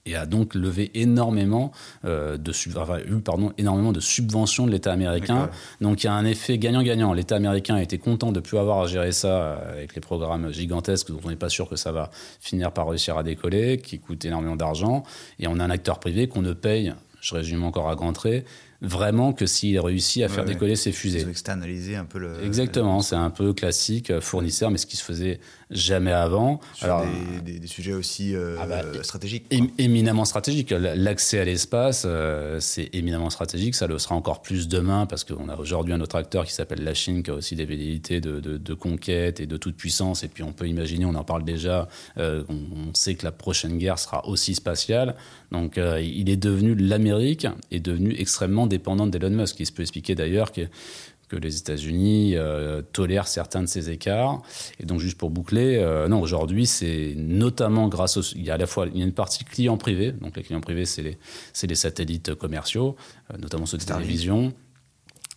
et 0.07 0.15
a 0.15 0.25
donc 0.25 0.55
levé 0.55 0.91
énormément 0.93 1.71
euh, 2.05 2.37
de 2.37 2.51
sub- 2.53 2.77
enfin, 2.77 2.99
eu 2.99 3.19
pardon 3.21 3.51
énormément 3.57 3.91
de 3.91 3.99
subventions 3.99 4.67
de 4.67 4.71
l'État 4.71 4.93
américain. 4.93 5.49
Donc 5.81 6.03
il 6.03 6.05
y 6.05 6.09
a 6.09 6.13
un 6.13 6.25
effet 6.25 6.57
gagnant-gagnant. 6.57 7.11
L'État 7.11 7.35
américain 7.35 7.75
a 7.75 7.81
été 7.81 7.97
content 7.97 8.31
de 8.31 8.39
plus 8.39 8.57
avoir 8.57 8.81
à 8.81 8.87
gérer 8.87 9.11
ça 9.11 9.27
euh, 9.27 9.71
avec 9.73 9.95
les 9.95 10.01
programmes 10.01 10.53
gigantesques 10.53 11.11
dont 11.11 11.19
on 11.25 11.29
n'est 11.29 11.35
pas 11.35 11.49
sûr 11.49 11.67
que 11.67 11.75
ça 11.75 11.91
va 11.91 12.09
finir 12.39 12.71
par 12.71 12.87
réussir 12.87 13.17
à 13.17 13.23
décoller, 13.23 13.79
qui 13.79 13.99
coûtent 13.99 14.23
énormément 14.23 14.55
d'argent. 14.55 15.03
Et 15.39 15.47
on 15.47 15.59
a 15.59 15.63
un 15.65 15.71
acteur 15.71 15.99
privé 15.99 16.27
qu'on 16.27 16.43
ne 16.43 16.53
paye, 16.53 16.93
je 17.19 17.33
résume 17.33 17.63
encore 17.63 17.89
à 17.89 17.95
grands 17.95 18.13
traits, 18.13 18.45
vraiment 18.81 19.33
que 19.33 19.45
s'il 19.45 19.79
réussit 19.79 20.23
à 20.23 20.27
faire 20.29 20.43
Ouais, 20.43 20.51
décoller 20.53 20.75
ses 20.75 20.91
fusées. 20.91 21.21
Ils 21.21 21.25
ont 21.27 21.29
externalisé 21.31 21.95
un 21.95 22.05
peu 22.05 22.19
le. 22.19 22.43
Exactement, 22.43 23.01
c'est 23.01 23.15
un 23.15 23.29
peu 23.29 23.53
classique, 23.53 24.11
euh, 24.11 24.21
fournisseur, 24.21 24.69
mais 24.71 24.77
ce 24.77 24.85
qui 24.85 24.97
se 24.97 25.03
faisait 25.03 25.39
jamais 25.71 26.11
avant. 26.11 26.59
Sur 26.73 27.01
des, 27.43 27.53
des- 27.53 27.59
des 27.59 27.67
sujets 27.67 27.93
aussi 27.93 28.35
euh, 28.35 28.57
Ah 28.59 28.67
bah, 28.67 28.81
stratégiques. 29.01 29.45
Ém- 29.51 29.69
éminemment 29.79 30.25
stratégique. 30.25 30.71
L'accès 30.71 31.39
à 31.39 31.45
l'espace, 31.45 32.03
euh, 32.05 32.59
c'est 32.59 32.89
éminemment 32.93 33.29
stratégique. 33.31 33.73
Ça 33.75 33.87
le 33.87 33.97
sera 33.97 34.13
encore 34.15 34.41
plus 34.43 34.67
demain 34.67 35.05
parce 35.07 35.23
qu'on 35.23 35.49
a 35.49 35.55
aujourd'hui 35.57 35.93
un 35.93 36.01
autre 36.01 36.17
acteur 36.17 36.45
qui 36.45 36.53
s'appelle 36.53 36.83
la 36.83 36.93
Chine 36.93 37.23
qui 37.23 37.31
a 37.31 37.33
aussi 37.33 37.55
des 37.55 37.65
velléités 37.65 38.21
de, 38.21 38.39
de- 38.39 38.57
de 38.57 38.73
conquête 38.75 39.39
et 39.39 39.47
de 39.47 39.57
toute 39.57 39.75
puissance. 39.75 40.23
Et 40.23 40.27
puis 40.27 40.43
on 40.43 40.51
peut 40.53 40.67
imaginer, 40.67 41.05
on 41.05 41.15
en 41.15 41.23
parle 41.23 41.43
déjà, 41.43 41.87
euh, 42.17 42.43
on, 42.49 42.53
on 42.89 42.93
sait 42.93 43.15
que 43.15 43.25
la 43.25 43.31
prochaine 43.31 43.77
guerre 43.79 43.97
sera 43.97 44.27
aussi 44.27 44.53
spatiale. 44.53 45.15
Donc 45.51 45.77
il 46.01 46.29
est 46.29 46.35
devenu, 46.37 46.75
l'Amérique 46.75 47.47
est 47.71 47.79
devenue 47.79 48.13
extrêmement 48.17 48.64
dépendante 48.67 49.11
d'Elon 49.11 49.29
Musk. 49.29 49.59
Il 49.59 49.65
se 49.65 49.71
peut 49.71 49.81
expliquer 49.81 50.15
d'ailleurs 50.15 50.51
que 50.51 50.67
que 51.27 51.35
les 51.35 51.57
États-Unis 51.57 52.35
euh, 52.35 52.81
tolèrent 52.93 53.27
certains 53.27 53.61
de 53.61 53.67
ces 53.67 53.89
écarts. 53.89 54.41
Et 54.79 54.85
donc, 54.85 54.99
juste 54.99 55.17
pour 55.17 55.29
boucler, 55.29 55.77
euh, 55.77 56.07
non, 56.07 56.21
aujourd'hui, 56.21 56.65
c'est 56.65 57.13
notamment 57.17 57.87
grâce 57.87 58.17
au. 58.17 58.21
Il 58.35 58.43
y 58.43 58.51
a 58.51 58.55
à 58.55 58.57
la 58.57 58.67
fois 58.67 58.87
il 58.93 58.99
y 58.99 59.01
a 59.01 59.05
une 59.05 59.13
partie 59.13 59.43
client 59.43 59.77
privé. 59.77 60.11
Donc, 60.11 60.37
les 60.37 60.43
clients 60.43 60.61
privés, 60.61 60.85
c'est 60.85 61.03
les, 61.03 61.17
les, 61.63 61.75
satellites 61.75 62.35
commerciaux, 62.35 62.95
euh, 63.33 63.37
notamment 63.37 63.65
ceux 63.65 63.77
de 63.77 63.83
télévision. 63.83 64.53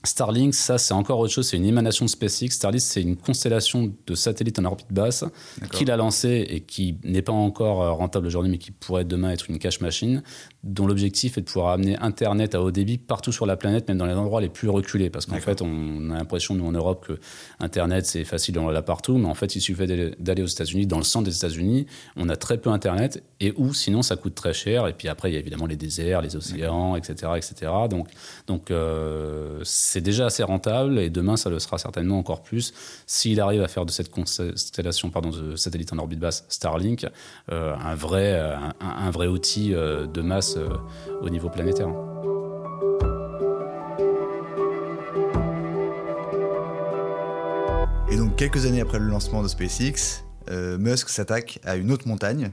Starlink, 0.04 0.54
ça, 0.54 0.78
c'est 0.78 0.94
encore 0.94 1.18
autre 1.18 1.32
chose. 1.32 1.48
C'est 1.48 1.56
une 1.56 1.64
émanation 1.64 2.04
de 2.04 2.10
SpaceX. 2.10 2.50
Starlink, 2.50 2.80
c'est 2.80 3.02
une 3.02 3.16
constellation 3.16 3.92
de 4.06 4.14
satellites 4.14 4.58
en 4.60 4.64
orbite 4.64 4.92
basse 4.92 5.24
qu'il 5.72 5.90
a 5.90 5.96
lancé 5.96 6.46
et 6.48 6.60
qui 6.60 6.96
n'est 7.02 7.22
pas 7.22 7.32
encore 7.32 7.96
rentable 7.96 8.26
aujourd'hui, 8.26 8.50
mais 8.50 8.58
qui 8.58 8.70
pourrait 8.70 9.04
demain 9.04 9.30
être 9.30 9.50
une 9.50 9.58
cash 9.58 9.80
machine 9.80 10.22
dont 10.64 10.86
l'objectif 10.86 11.38
est 11.38 11.40
de 11.40 11.46
pouvoir 11.46 11.72
amener 11.72 11.96
Internet 11.98 12.54
à 12.54 12.62
haut 12.62 12.70
débit 12.70 12.98
partout 12.98 13.32
sur 13.32 13.46
la 13.46 13.56
planète, 13.56 13.88
même 13.88 13.98
dans 13.98 14.06
les 14.06 14.14
endroits 14.14 14.40
les 14.40 14.48
plus 14.48 14.68
reculés. 14.68 15.08
Parce 15.10 15.26
qu'en 15.26 15.40
fait, 15.40 15.62
on 15.62 16.10
a 16.10 16.14
l'impression, 16.14 16.54
nous, 16.54 16.66
en 16.66 16.72
Europe, 16.72 17.06
que 17.06 17.18
Internet, 17.60 18.06
c'est 18.06 18.24
facile, 18.24 18.58
on 18.58 18.68
l'a 18.68 18.82
partout. 18.82 19.18
Mais 19.18 19.28
en 19.28 19.34
fait, 19.34 19.56
il 19.56 19.60
suffit 19.60 19.86
d'aller 19.86 20.42
aux 20.42 20.46
États-Unis, 20.46 20.86
dans 20.86 20.98
le 20.98 21.04
centre 21.04 21.24
des 21.24 21.36
États-Unis, 21.36 21.86
on 22.16 22.28
a 22.28 22.36
très 22.36 22.58
peu 22.58 22.70
Internet. 22.70 23.22
Et 23.40 23.52
où, 23.56 23.72
sinon, 23.72 24.02
ça 24.02 24.16
coûte 24.16 24.34
très 24.34 24.52
cher. 24.52 24.86
Et 24.86 24.92
puis 24.92 25.08
après, 25.08 25.30
il 25.30 25.34
y 25.34 25.36
a 25.36 25.40
évidemment 25.40 25.66
les 25.66 25.76
déserts, 25.76 26.22
les 26.22 26.36
océans, 26.36 26.96
etc., 26.96 27.32
etc. 27.36 27.72
Donc, 27.88 28.08
donc 28.46 28.70
euh, 28.70 29.60
c'est 29.88 30.00
déjà 30.00 30.26
assez 30.26 30.42
rentable. 30.42 30.98
Et 30.98 31.10
demain, 31.10 31.36
ça 31.36 31.50
le 31.50 31.58
sera 31.58 31.78
certainement 31.78 32.18
encore 32.18 32.42
plus. 32.42 32.72
S'il 33.06 33.40
arrive 33.40 33.62
à 33.62 33.68
faire 33.68 33.86
de 33.86 33.90
cette 33.90 34.10
constellation 34.10 35.10
pardon, 35.10 35.30
de 35.30 35.56
satellites 35.56 35.92
en 35.92 35.98
orbite 35.98 36.20
basse 36.20 36.44
Starlink 36.48 37.06
euh, 37.50 37.74
un, 37.74 37.94
vrai, 37.94 38.38
un, 38.80 39.10
vrai 39.10 39.26
outil 39.26 39.74
euh, 39.74 40.06
de 40.06 40.20
masse 40.20 40.56
euh, 40.56 40.68
au 41.22 41.30
niveau 41.30 41.48
planétaire. 41.48 41.88
Et 48.10 48.16
donc 48.16 48.36
quelques 48.36 48.64
années 48.64 48.80
après 48.80 48.98
le 48.98 49.06
lancement 49.06 49.42
de 49.42 49.48
SpaceX, 49.48 50.24
euh, 50.50 50.78
Musk 50.78 51.08
s'attaque 51.10 51.58
à 51.64 51.76
une 51.76 51.90
autre 51.90 52.08
montagne, 52.08 52.50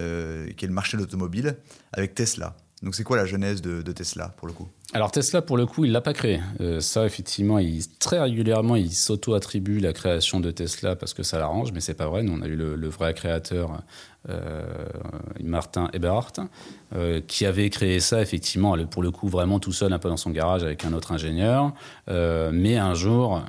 euh, 0.00 0.50
qui 0.56 0.64
est 0.64 0.68
le 0.68 0.74
marché 0.74 0.96
de 0.96 1.02
l'automobile, 1.02 1.56
avec 1.92 2.14
Tesla. 2.14 2.56
Donc 2.82 2.94
c'est 2.94 3.04
quoi 3.04 3.16
la 3.16 3.24
genèse 3.24 3.62
de, 3.62 3.80
Tesla 3.92 4.34
pour 4.36 4.46
le 4.46 4.52
coup? 4.52 4.68
Alors 4.92 5.10
Tesla 5.10 5.42
pour 5.42 5.56
le 5.56 5.66
coup 5.66 5.84
il 5.84 5.92
l'a 5.92 6.00
pas 6.02 6.12
créé. 6.12 6.40
ça 6.80 7.06
effectivement 7.06 7.58
il, 7.58 7.88
très 7.98 8.20
régulièrement 8.20 8.76
il 8.76 8.92
s'auto-attribue 8.92 9.80
la 9.80 9.92
création 9.92 10.40
de 10.40 10.50
Tesla 10.50 10.94
parce 10.94 11.14
que 11.14 11.22
ça 11.22 11.38
l'arrange, 11.38 11.72
mais 11.72 11.80
c'est 11.80 11.94
pas 11.94 12.06
vrai. 12.06 12.22
Nous 12.22 12.32
on 12.38 12.42
a 12.42 12.46
eu 12.46 12.54
le 12.54 12.88
vrai 12.88 13.14
créateur 13.14 13.82
euh, 14.28 14.64
Martin 15.40 15.88
Eberhardt, 15.92 16.40
euh, 16.94 17.20
qui 17.20 17.46
avait 17.46 17.70
créé 17.70 18.00
ça 18.00 18.20
effectivement, 18.20 18.76
pour 18.86 19.02
le 19.02 19.12
coup 19.12 19.28
vraiment 19.28 19.60
tout 19.60 19.72
seul, 19.72 19.92
un 19.92 20.00
peu 20.00 20.08
dans 20.08 20.16
son 20.16 20.30
garage 20.30 20.64
avec 20.64 20.84
un 20.84 20.92
autre 20.92 21.12
ingénieur. 21.12 21.72
Euh, 22.08 22.50
mais 22.52 22.76
un 22.76 22.94
jour, 22.94 23.42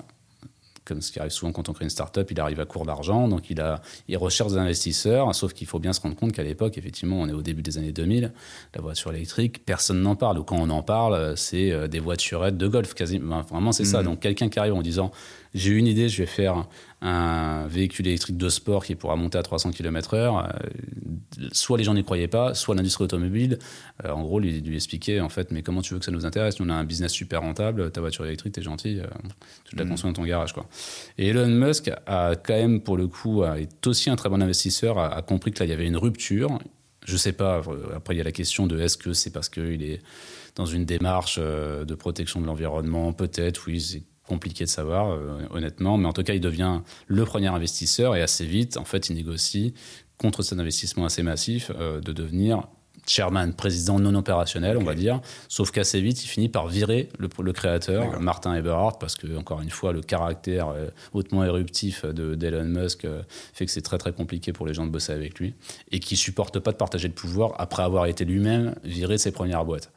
comme 0.88 1.01
ce 1.01 1.12
qui 1.12 1.20
arrive 1.20 1.32
souvent 1.32 1.51
quand 1.51 1.70
on 1.70 1.74
crée 1.74 1.84
une 1.84 1.89
start-up, 1.89 2.29
il 2.32 2.39
arrive 2.39 2.60
à 2.60 2.65
court 2.65 2.86
d'argent, 2.86 3.27
donc 3.27 3.50
il, 3.50 3.62
a, 3.62 3.82
il 4.08 4.17
recherche 4.17 4.51
des 4.51 4.58
investisseurs, 4.58 5.34
sauf 5.36 5.53
qu'il 5.53 5.67
faut 5.67 5.79
bien 5.79 5.94
se 5.94 6.01
rendre 6.01 6.15
compte 6.15 6.32
qu'à 6.32 6.44
l'époque, 6.44 6.77
effectivement, 6.77 7.20
on 7.20 7.27
est 7.27 7.34
au 7.34 7.41
début 7.41 7.62
des 7.62 7.77
années 7.77 7.91
2000, 7.91 8.32
la 8.75 8.82
voiture 8.82 9.13
électrique, 9.13 9.65
personne 9.65 10.01
n'en 10.01 10.15
parle, 10.15 10.39
ou 10.39 10.44
quand 10.44 10.58
on 10.58 10.70
en 10.70 10.84
parle, 10.84 11.36
c'est 11.38 11.88
des 11.89 12.00
voiturettes 12.00 12.58
de 12.58 12.67
golf, 12.67 12.94
quasiment. 12.94 13.41
Vraiment, 13.41 13.72
c'est 13.72 13.86
ça. 13.86 14.01
Mmh. 14.01 14.06
Donc 14.06 14.20
quelqu'un 14.20 14.50
qui 14.50 14.60
arrive 14.60 14.74
en 14.74 14.82
disant, 14.82 15.12
j'ai 15.53 15.72
une 15.72 15.88
idée, 15.88 16.10
je 16.10 16.24
vais 16.24 16.27
faire 16.27 16.67
un 17.01 17.67
véhicule 17.67 18.08
électrique 18.08 18.38
de 18.38 18.50
sport 18.50 18.86
qui 18.86 18.96
pourra 18.96 19.15
monter 19.15 19.38
à 19.38 19.44
300 19.44 19.72
km/h. 19.72 20.50
Euh, 21.39 21.48
soit 21.51 21.77
les 21.77 21.84
gens 21.84 21.93
n'y 21.93 22.03
croyaient 22.03 22.27
pas, 22.27 22.53
soit 22.53 22.75
l'industrie 22.75 23.03
automobile, 23.03 23.60
euh, 24.05 24.12
en 24.12 24.24
gros, 24.24 24.39
lui, 24.39 24.62
lui 24.62 24.75
expliquait 24.75 25.19
en 25.19 25.29
fait, 25.29 25.51
mais 25.51 25.62
comment 25.62 25.81
tu 25.81 25.93
veux 25.93 26.00
que 26.00 26.05
ça 26.05 26.12
nous 26.12 26.25
intéresse? 26.25 26.60
Nous, 26.60 26.65
on 26.65 26.69
a 26.69 26.74
un 26.74 26.84
business 26.84 27.12
super 27.12 27.41
rentable, 27.41 27.91
ta 27.91 28.01
voiture 28.01 28.25
électrique, 28.25 28.53
t'es 28.53 28.62
gentil, 28.62 29.00
euh, 29.00 29.07
tu 29.65 29.75
la 29.75 29.86
mm. 29.86 29.89
construis 29.89 30.12
dans 30.12 30.22
ton 30.22 30.25
garage. 30.25 30.53
Quoi. 30.53 30.67
Et 31.17 31.27
Elon 31.27 31.48
Musk 31.48 31.91
a 32.05 32.36
quand 32.36 32.55
même, 32.55 32.81
pour 32.81 32.98
le 32.98 33.07
coup, 33.07 33.43
est 33.43 33.88
aussi 33.88 34.10
un 34.10 34.15
très 34.15 34.29
bon 34.29 34.41
investisseur, 34.41 35.00
a, 35.00 35.22
compris 35.22 35.51
que 35.51 35.60
là, 35.60 35.65
il 35.65 35.69
y 35.69 35.74
avait 35.74 35.88
une 35.88 35.98
rupture. 35.98 36.60
Je 37.05 37.15
sais 37.15 37.31
pas, 37.31 37.62
après, 37.96 38.15
il 38.15 38.17
y 38.17 38.22
a 38.22 38.24
la 38.24 38.31
question 38.31 38.67
de 38.67 38.79
est-ce 38.79 38.98
que 38.98 39.13
c'est 39.13 39.31
parce 39.31 39.50
qu'il 39.50 39.81
est 39.84 40.01
dans 40.55 40.65
une 40.65 40.86
démarche 40.86 41.39
de 41.39 41.96
protection 41.96 42.41
de 42.41 42.46
l'environnement 42.46 43.13
Peut-être, 43.13 43.67
oui, 43.67 43.79
c'est 43.79 44.03
compliqué 44.27 44.65
de 44.65 44.69
savoir, 44.69 45.12
euh, 45.12 45.39
honnêtement. 45.50 45.98
Mais 45.98 46.05
en 46.05 46.13
tout 46.13 46.24
cas, 46.24 46.34
il 46.34 46.41
devient 46.41 46.81
le 47.07 47.25
premier 47.25 47.48
investisseur 47.48 48.15
et 48.15 48.22
assez 48.22 48.46
vite, 48.46 48.77
en 48.77 48.86
fait, 48.86 49.10
il 49.10 49.15
négocie 49.15 49.74
contre 50.18 50.42
cet 50.42 50.60
investissement 50.60 51.06
assez 51.06 51.24
massif 51.24 51.72
euh, 51.80 52.02
de 52.02 52.12
devenir 52.12 52.68
chairman, 53.06 53.54
président 53.54 54.00
non 54.00 54.16
opérationnel, 54.16 54.76
on 54.78 54.84
va 54.84 54.94
dire. 54.94 55.22
Sauf 55.48 55.72
qu'assez 55.72 56.02
vite, 56.02 56.26
il 56.26 56.28
finit 56.28 56.50
par 56.50 56.68
virer 56.68 57.08
le, 57.20 57.30
le 57.42 57.54
créateur, 57.54 58.20
Martin 58.20 58.54
Eberhardt, 58.54 58.98
parce 59.00 59.16
que, 59.16 59.38
encore 59.38 59.62
une 59.62 59.70
fois, 59.70 59.94
le 59.94 60.02
caractère 60.02 60.70
euh, 60.70 60.90
hautement 61.14 61.46
éruptif 61.46 62.04
d'Elon 62.06 62.66
Musk 62.66 63.08
fait 63.54 63.66
que 63.66 63.72
c'est 63.72 63.82
très 63.82 63.98
très 63.98 64.12
compliqué 64.12 64.52
pour 64.52 64.68
les 64.68 64.74
gens 64.74 64.86
de 64.86 64.92
bosser 64.92 65.14
avec 65.14 65.40
lui 65.40 65.54
et 65.92 66.00
qui 66.00 66.18
supporte 66.18 66.60
pas 66.60 66.74
de 66.74 66.78
partager 66.78 67.08
le 67.08 67.14
pouvoir 67.14 67.54
après 67.60 67.84
avoir 67.84 68.08
été 68.08 68.26
lui-même 68.26 68.76
viré 68.84 69.16
de 69.16 69.22
ses 69.22 69.32
premières 69.32 69.64
boîtes. 69.64 69.92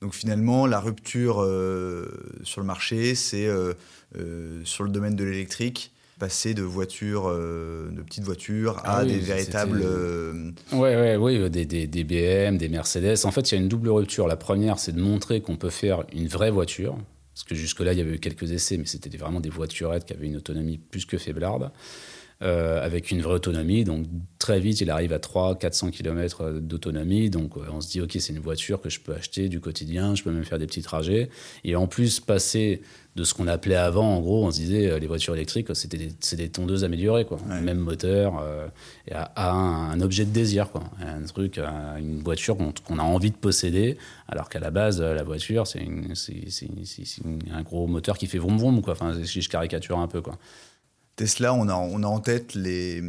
Donc 0.00 0.14
finalement, 0.14 0.66
la 0.66 0.80
rupture 0.80 1.42
euh, 1.42 2.08
sur 2.42 2.60
le 2.62 2.66
marché, 2.66 3.14
c'est 3.14 3.46
euh, 3.46 3.74
euh, 4.16 4.62
sur 4.64 4.84
le 4.84 4.90
domaine 4.90 5.14
de 5.14 5.24
l'électrique, 5.24 5.92
passer 6.20 6.54
de 6.54 6.62
voitures, 6.62 7.28
de 7.28 8.02
petites 8.02 8.22
voitures 8.22 8.78
à 8.84 8.98
ah 8.98 9.04
des 9.04 9.18
véritables. 9.18 9.82
Oui, 10.72 10.78
ouais, 10.78 11.16
ouais, 11.16 11.50
des, 11.50 11.64
des, 11.66 11.88
des, 11.88 12.04
BM, 12.04 12.56
des 12.58 12.68
Mercedes. 12.68 13.24
En 13.24 13.32
fait, 13.32 13.50
il 13.50 13.54
y 13.56 13.58
a 13.58 13.60
une 13.60 13.68
double 13.68 13.88
rupture. 13.88 14.28
La 14.28 14.36
première, 14.36 14.78
c'est 14.78 14.92
de 14.92 15.00
montrer 15.00 15.40
qu'on 15.40 15.56
peut 15.56 15.70
faire 15.70 16.04
une 16.12 16.28
vraie 16.28 16.50
voiture. 16.50 16.96
Parce 17.34 17.44
que 17.44 17.54
jusque-là, 17.54 17.94
il 17.94 17.98
y 17.98 18.02
avait 18.02 18.16
eu 18.16 18.18
quelques 18.18 18.52
essais, 18.52 18.76
mais 18.76 18.84
c'était 18.84 19.16
vraiment 19.16 19.40
des 19.40 19.48
voiturettes 19.48 20.04
qui 20.04 20.12
avaient 20.12 20.26
une 20.26 20.36
autonomie 20.36 20.78
plus 20.78 21.06
que 21.06 21.16
faiblarde. 21.16 21.70
Euh, 22.42 22.82
avec 22.82 23.10
une 23.10 23.20
vraie 23.20 23.34
autonomie. 23.34 23.84
Donc 23.84 24.06
très 24.38 24.60
vite, 24.60 24.80
il 24.80 24.88
arrive 24.88 25.12
à 25.12 25.18
300-400 25.18 25.90
km 25.90 26.52
d'autonomie. 26.52 27.28
Donc 27.28 27.58
on 27.70 27.82
se 27.82 27.90
dit, 27.90 28.00
OK, 28.00 28.16
c'est 28.18 28.32
une 28.32 28.38
voiture 28.38 28.80
que 28.80 28.88
je 28.88 28.98
peux 28.98 29.12
acheter 29.12 29.50
du 29.50 29.60
quotidien, 29.60 30.14
je 30.14 30.22
peux 30.22 30.30
même 30.30 30.46
faire 30.46 30.58
des 30.58 30.66
petits 30.66 30.80
trajets. 30.80 31.28
Et 31.64 31.76
en 31.76 31.86
plus, 31.86 32.18
passer 32.18 32.80
de 33.14 33.24
ce 33.24 33.34
qu'on 33.34 33.46
appelait 33.46 33.76
avant, 33.76 34.16
en 34.16 34.20
gros, 34.20 34.46
on 34.46 34.50
se 34.50 34.56
disait, 34.56 34.88
euh, 34.88 34.98
les 34.98 35.06
voitures 35.06 35.34
électriques, 35.34 35.68
c'était 35.74 35.98
des, 35.98 36.12
c'est 36.20 36.36
des 36.36 36.48
tondeuses 36.48 36.82
améliorées, 36.82 37.26
quoi. 37.26 37.36
Même 37.60 37.76
moteur, 37.76 38.40
euh, 38.40 38.68
et 39.06 39.12
à, 39.12 39.52
un, 39.52 40.00
objet 40.00 40.24
de 40.24 40.30
désir, 40.30 40.70
quoi. 40.70 40.84
Un 40.98 41.22
truc, 41.24 41.58
une 41.98 42.22
voiture 42.22 42.56
qu'on, 42.56 42.98
a 42.98 43.02
envie 43.02 43.32
de 43.32 43.36
posséder, 43.36 43.98
alors 44.28 44.48
qu'à 44.48 44.60
la 44.60 44.70
base, 44.70 45.02
la 45.02 45.24
voiture, 45.24 45.66
c'est, 45.66 45.86
un 47.52 47.62
gros 47.62 47.86
moteur 47.86 48.16
qui 48.16 48.26
fait 48.26 48.38
vroom 48.38 48.56
vroom, 48.56 48.80
quoi. 48.80 48.94
Enfin, 48.94 49.12
si 49.24 49.42
je 49.42 49.48
caricature 49.50 49.98
un 49.98 50.08
peu, 50.08 50.22
quoi. 50.22 50.38
Tesla, 51.20 51.52
on 51.52 51.68
a, 51.68 51.74
on 51.74 52.02
a 52.02 52.06
en 52.06 52.18
tête 52.20 52.54
les, 52.54 53.02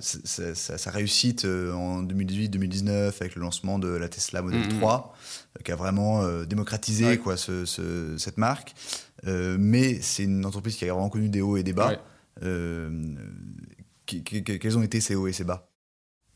sa, 0.00 0.90
réussite 0.90 1.44
euh, 1.44 1.72
en 1.72 2.02
2018-2019 2.02 3.12
avec 3.20 3.36
le 3.36 3.42
lancement 3.42 3.78
de 3.78 3.86
la 3.86 4.08
Tesla 4.08 4.42
Model 4.42 4.66
3, 4.66 4.72
mm-hmm. 4.72 5.56
euh, 5.56 5.62
qui 5.62 5.70
a 5.70 5.76
vraiment 5.76 6.22
euh, 6.22 6.44
démocratisé 6.46 7.16
quoi, 7.18 7.36
cette 7.36 8.38
marque. 8.38 8.74
mais 9.24 10.00
c'est 10.00 10.24
une 10.24 10.44
entreprise 10.44 10.74
qui 10.74 10.84
a 10.84 10.92
vraiment 10.92 11.10
connu 11.10 11.28
des 11.28 11.40
hauts 11.40 11.56
et 11.56 11.62
des 11.62 11.72
bas. 11.72 11.92
quels 14.04 14.76
ont 14.76 14.82
été 14.82 15.00
ces 15.00 15.14
hauts 15.14 15.28
et 15.28 15.32
ces 15.32 15.44
bas? 15.44 15.67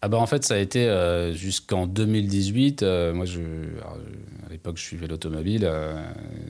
Ah 0.05 0.09
bah 0.09 0.19
en 0.19 0.27
fait, 0.27 0.45
ça 0.45 0.55
a 0.55 0.59
été 0.59 0.89
euh, 0.89 1.33
jusqu'en 1.33 1.87
2018. 1.87 2.83
Euh, 2.83 3.15
moi, 3.15 3.25
je, 3.25 3.41
à 3.41 4.51
l'époque, 4.51 4.77
je 4.77 4.83
suivais 4.83 5.07
l'automobile. 5.07 5.63
Euh, 5.65 5.95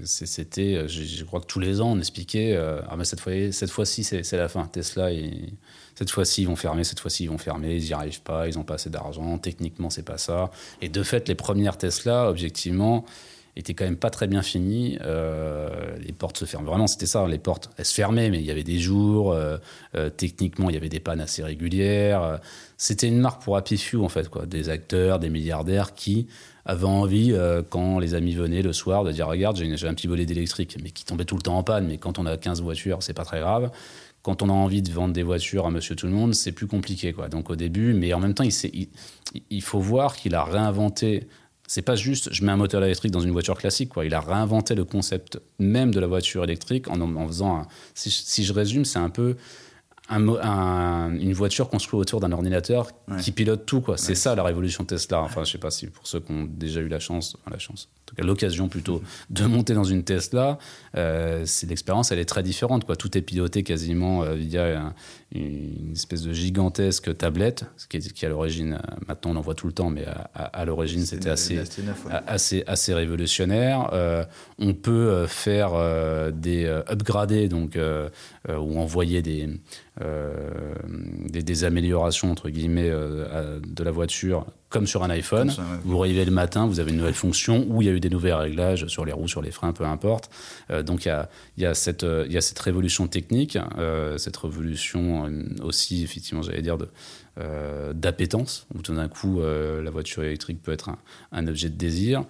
c'était, 0.04 0.88
je, 0.88 1.24
crois 1.24 1.38
que 1.38 1.44
tous 1.44 1.60
les 1.60 1.82
ans, 1.82 1.92
on 1.92 1.98
expliquait 1.98 2.56
ah 2.56 2.96
mais 2.96 3.04
cette 3.04 3.20
fois, 3.20 3.52
cette 3.52 3.70
fois-ci, 3.70 4.04
c'est 4.04 4.36
la 4.38 4.48
fin. 4.48 4.64
Tesla, 4.68 5.12
et, 5.12 5.52
cette 5.94 6.10
fois-ci, 6.10 6.42
ils 6.42 6.48
vont 6.48 6.56
fermer. 6.56 6.82
Cette 6.82 7.00
fois-ci, 7.00 7.24
ils 7.24 7.30
vont 7.30 7.36
fermer. 7.36 7.76
Ils 7.76 7.84
n'y 7.84 7.92
arrivent 7.92 8.22
pas. 8.22 8.48
Ils 8.48 8.56
n'ont 8.56 8.64
pas 8.64 8.74
assez 8.74 8.88
d'argent. 8.88 9.36
Techniquement, 9.36 9.90
c'est 9.90 10.02
pas 10.02 10.16
ça. 10.16 10.50
Et 10.80 10.88
de 10.88 11.02
fait, 11.02 11.28
les 11.28 11.34
premières 11.34 11.76
Tesla, 11.76 12.30
objectivement, 12.30 13.04
était 13.56 13.74
quand 13.74 13.84
même 13.84 13.96
pas 13.96 14.10
très 14.10 14.26
bien 14.26 14.42
fini. 14.42 14.98
Euh, 15.02 15.68
les 15.98 16.12
portes 16.12 16.38
se 16.38 16.44
ferment. 16.44 16.66
Vraiment, 16.66 16.86
c'était 16.86 17.06
ça. 17.06 17.26
Les 17.26 17.38
portes, 17.38 17.70
elles 17.76 17.84
se 17.84 17.94
fermaient, 17.94 18.30
mais 18.30 18.38
il 18.38 18.46
y 18.46 18.50
avait 18.50 18.64
des 18.64 18.78
jours. 18.78 19.32
Euh, 19.32 19.58
euh, 19.94 20.08
techniquement, 20.08 20.70
il 20.70 20.74
y 20.74 20.76
avait 20.76 20.88
des 20.88 21.00
pannes 21.00 21.20
assez 21.20 21.42
régulières. 21.42 22.40
C'était 22.78 23.08
une 23.08 23.18
marque 23.18 23.42
pour 23.42 23.56
Happy 23.56 23.76
Few, 23.76 24.02
en 24.02 24.08
fait, 24.08 24.28
quoi. 24.28 24.46
Des 24.46 24.70
acteurs, 24.70 25.18
des 25.18 25.28
milliardaires 25.28 25.94
qui 25.94 26.28
avaient 26.64 26.84
envie, 26.84 27.34
quand 27.70 27.98
les 27.98 28.14
amis 28.14 28.34
venaient 28.34 28.62
le 28.62 28.72
soir, 28.72 29.04
de 29.04 29.12
dire 29.12 29.26
Regarde, 29.26 29.56
j'ai 29.56 29.88
un 29.88 29.94
petit 29.94 30.06
volet 30.06 30.26
d'électrique, 30.26 30.78
mais 30.82 30.90
qui 30.90 31.04
tombait 31.04 31.24
tout 31.24 31.36
le 31.36 31.42
temps 31.42 31.58
en 31.58 31.62
panne. 31.62 31.86
Mais 31.86 31.98
quand 31.98 32.18
on 32.18 32.26
a 32.26 32.36
15 32.36 32.62
voitures, 32.62 33.02
c'est 33.02 33.14
pas 33.14 33.24
très 33.24 33.40
grave. 33.40 33.70
Quand 34.22 34.40
on 34.40 34.48
a 34.48 34.52
envie 34.52 34.82
de 34.82 34.92
vendre 34.92 35.12
des 35.12 35.24
voitures 35.24 35.66
à 35.66 35.70
monsieur 35.70 35.96
tout 35.96 36.06
le 36.06 36.12
monde, 36.12 36.34
c'est 36.34 36.52
plus 36.52 36.68
compliqué, 36.68 37.12
quoi. 37.12 37.28
Donc, 37.28 37.50
au 37.50 37.56
début, 37.56 37.92
mais 37.92 38.14
en 38.14 38.20
même 38.20 38.34
temps, 38.34 38.44
il 38.44 39.62
faut 39.62 39.80
voir 39.80 40.16
qu'il 40.16 40.36
a 40.36 40.44
réinventé 40.44 41.26
c'est 41.72 41.80
pas 41.80 41.96
juste 41.96 42.28
je 42.34 42.44
mets 42.44 42.52
un 42.52 42.58
moteur 42.58 42.84
électrique 42.84 43.12
dans 43.12 43.20
une 43.20 43.30
voiture 43.30 43.56
classique. 43.56 43.88
Quoi. 43.88 44.04
Il 44.04 44.12
a 44.12 44.20
réinventé 44.20 44.74
le 44.74 44.84
concept 44.84 45.40
même 45.58 45.90
de 45.90 46.00
la 46.00 46.06
voiture 46.06 46.44
électrique 46.44 46.86
en, 46.88 47.00
en 47.00 47.26
faisant. 47.26 47.66
si, 47.94 48.44
je 48.44 48.52
résume, 48.52 48.84
c'est 48.84 48.98
un 48.98 49.08
peu 49.08 49.36
une 50.10 51.32
voiture 51.32 51.70
construite 51.70 51.98
autour 52.02 52.20
d'un 52.20 52.32
ordinateur 52.32 52.90
qui 53.22 53.32
pilote 53.32 53.64
tout. 53.64 53.80
quoi. 53.80 53.96
C'est 53.96 54.14
ça 54.14 54.34
la 54.34 54.42
révolution 54.42 54.84
Tesla. 54.84 55.22
Enfin, 55.22 55.44
je 55.44 55.52
sais 55.52 55.58
pas 55.58 55.70
si 55.70 55.86
pour 55.86 56.06
ceux 56.06 56.20
qui 56.20 56.32
ont 56.32 56.44
déjà 56.44 56.80
eu 56.80 56.88
la 56.88 57.00
chance, 57.00 57.38
la 57.50 57.58
chance, 57.58 57.88
en 58.02 58.04
tout 58.06 58.16
cas 58.16 58.22
l'occasion 58.22 58.68
plutôt, 58.68 59.02
de 59.30 59.46
monter 59.46 59.72
dans 59.72 59.84
une 59.84 60.04
Tesla, 60.04 60.58
euh, 60.98 61.44
c'est 61.46 61.66
l'expérience, 61.66 62.12
elle 62.12 62.18
est 62.18 62.26
très 62.26 62.42
différente. 62.42 62.84
Quoi. 62.84 62.96
Tout 62.96 63.16
est 63.16 63.22
piloté 63.22 63.62
quasiment 63.62 64.24
euh, 64.24 64.34
via 64.34 64.92
une 65.34 65.92
espèce 65.92 66.22
de 66.22 66.32
gigantesque 66.32 67.16
tablette, 67.16 67.64
ce 67.76 67.86
qui, 67.86 67.96
est, 67.96 68.12
qui 68.12 68.26
à 68.26 68.28
l'origine, 68.28 68.74
euh, 68.74 68.96
maintenant 69.08 69.32
on 69.32 69.36
en 69.36 69.40
voit 69.40 69.54
tout 69.54 69.66
le 69.66 69.72
temps, 69.72 69.90
mais 69.90 70.04
à, 70.34 70.64
l'origine 70.64 71.04
c'était 71.04 71.30
assez, 71.30 71.60
assez, 72.26 72.64
assez 72.66 72.94
révolutionnaire. 72.94 73.90
on 74.58 74.74
peut 74.74 75.26
faire 75.26 75.72
des 76.32 76.66
upgradés, 76.66 77.48
donc 77.48 77.78
ou 78.48 78.78
envoyer 78.78 79.22
des 79.22 79.48
euh, 80.00 80.74
des, 81.28 81.64
améliorations 81.64 82.30
entre 82.30 82.48
guillemets 82.48 82.88
euh, 82.88 83.60
de 83.60 83.84
la 83.84 83.90
voiture 83.90 84.46
comme 84.72 84.86
sur 84.86 85.04
un 85.04 85.10
iPhone. 85.10 85.52
Vous 85.84 85.98
réveillez 85.98 86.24
le 86.24 86.32
matin, 86.32 86.66
vous 86.66 86.80
avez 86.80 86.90
une 86.90 86.96
nouvelle 86.96 87.14
fonction 87.14 87.64
ou 87.68 87.82
il 87.82 87.86
y 87.86 87.88
a 87.88 87.92
eu 87.92 88.00
des 88.00 88.10
nouveaux 88.10 88.36
réglages 88.36 88.86
sur 88.88 89.04
les 89.04 89.12
roues, 89.12 89.28
sur 89.28 89.42
les 89.42 89.52
freins, 89.52 89.72
peu 89.72 89.84
importe. 89.84 90.30
Euh, 90.70 90.82
donc 90.82 91.04
il 91.04 91.08
y 91.08 91.10
a, 91.12 91.28
y, 91.58 91.66
a 91.66 91.74
cette, 91.74 92.02
il 92.02 92.32
y 92.32 92.36
a 92.36 92.40
cette 92.40 92.58
révolution 92.58 93.06
technique, 93.06 93.58
cette 94.16 94.36
révolution 94.36 95.30
aussi, 95.62 96.02
effectivement, 96.02 96.42
j'allais 96.42 96.62
dire, 96.62 96.78
de, 96.78 96.88
d'appétence, 97.92 98.66
où 98.74 98.82
tout 98.82 98.94
d'un 98.94 99.08
coup 99.08 99.40
la 99.40 99.90
voiture 99.90 100.24
électrique 100.24 100.62
peut 100.62 100.72
être 100.72 100.88
un, 100.88 100.98
un, 101.32 101.46
objet 101.46 101.68
de 101.68 101.76
désir. 101.76 102.24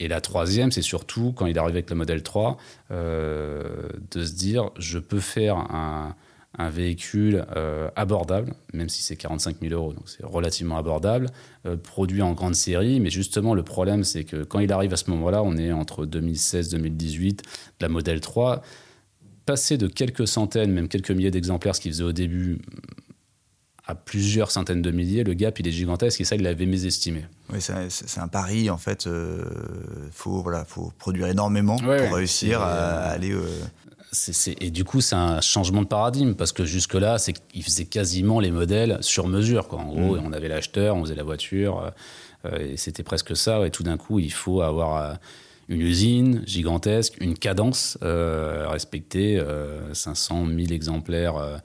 Et 0.00 0.08
la 0.08 0.20
troisième, 0.20 0.72
c'est 0.72 0.82
surtout 0.82 1.32
quand 1.36 1.46
il 1.46 1.58
arrive 1.58 1.74
avec 1.74 1.90
le 1.90 1.96
modèle 1.96 2.22
3, 2.22 2.56
de 2.90 4.24
se 4.24 4.32
dire 4.32 4.70
je 4.78 4.98
peux 4.98 5.20
faire 5.20 5.56
un, 5.56 6.16
un 6.58 6.68
véhicule 6.68 7.46
euh, 7.56 7.88
abordable, 7.96 8.54
même 8.74 8.88
si 8.88 9.02
c'est 9.02 9.16
45 9.16 9.56
000 9.62 9.74
euros, 9.74 9.94
donc 9.94 10.04
c'est 10.06 10.24
relativement 10.24 10.76
abordable, 10.76 11.28
euh, 11.66 11.76
produit 11.76 12.20
en 12.20 12.32
grande 12.32 12.54
série. 12.54 13.00
Mais 13.00 13.10
justement, 13.10 13.54
le 13.54 13.62
problème, 13.62 14.04
c'est 14.04 14.24
que 14.24 14.44
quand 14.44 14.58
il 14.58 14.70
arrive 14.72 14.92
à 14.92 14.96
ce 14.96 15.10
moment-là, 15.10 15.42
on 15.42 15.56
est 15.56 15.72
entre 15.72 16.04
2016-2018, 16.04 17.40
la 17.80 17.88
modèle 17.88 18.20
3, 18.20 18.62
passer 19.46 19.78
de 19.78 19.86
quelques 19.86 20.28
centaines, 20.28 20.72
même 20.72 20.88
quelques 20.88 21.10
milliers 21.10 21.30
d'exemplaires, 21.30 21.74
ce 21.74 21.80
qu'il 21.80 21.92
faisait 21.92 22.04
au 22.04 22.12
début, 22.12 22.60
à 23.86 23.94
plusieurs 23.94 24.50
centaines 24.50 24.82
de 24.82 24.90
milliers, 24.92 25.24
le 25.24 25.34
gap 25.34 25.58
il 25.58 25.66
est 25.66 25.72
gigantesque 25.72 26.20
et 26.20 26.24
ça 26.24 26.36
il 26.36 26.42
l'avait 26.42 26.66
mésestimé. 26.66 27.24
Oui, 27.52 27.58
c'est 27.60 28.20
un 28.20 28.28
pari 28.28 28.70
en 28.70 28.78
fait. 28.78 29.06
Il 29.06 29.10
euh, 29.10 29.44
faut 30.12 30.40
voilà, 30.40 30.64
faut 30.64 30.92
produire 30.98 31.26
énormément 31.26 31.76
pour 31.76 32.14
réussir 32.14 32.60
à 32.60 33.08
aller 33.08 33.34
et 34.60 34.70
du 34.70 34.84
coup, 34.84 35.00
c'est 35.00 35.14
un 35.14 35.40
changement 35.40 35.82
de 35.82 35.86
paradigme 35.86 36.34
parce 36.34 36.52
que 36.52 36.64
jusque-là, 36.64 37.18
c'est 37.18 37.32
qu'il 37.32 37.62
faisait 37.62 37.86
quasiment 37.86 38.40
les 38.40 38.50
modèles 38.50 38.98
sur 39.00 39.26
mesure. 39.26 39.68
Quoi. 39.68 39.78
En 39.80 39.86
gros, 39.86 40.16
mm. 40.16 40.22
on 40.26 40.32
avait 40.32 40.48
l'acheteur, 40.48 40.96
on 40.96 41.02
faisait 41.02 41.14
la 41.14 41.22
voiture, 41.22 41.92
euh, 42.44 42.58
et 42.58 42.76
c'était 42.76 43.02
presque 43.02 43.34
ça. 43.34 43.66
Et 43.66 43.70
tout 43.70 43.82
d'un 43.82 43.96
coup, 43.96 44.18
il 44.18 44.32
faut 44.32 44.60
avoir 44.60 44.96
euh, 44.96 45.14
une 45.68 45.80
usine 45.80 46.42
gigantesque, 46.46 47.16
une 47.20 47.38
cadence 47.38 47.98
euh, 48.02 48.66
respecter, 48.68 49.42
500 49.92 50.46
000 50.46 50.72
exemplaires 50.72 51.60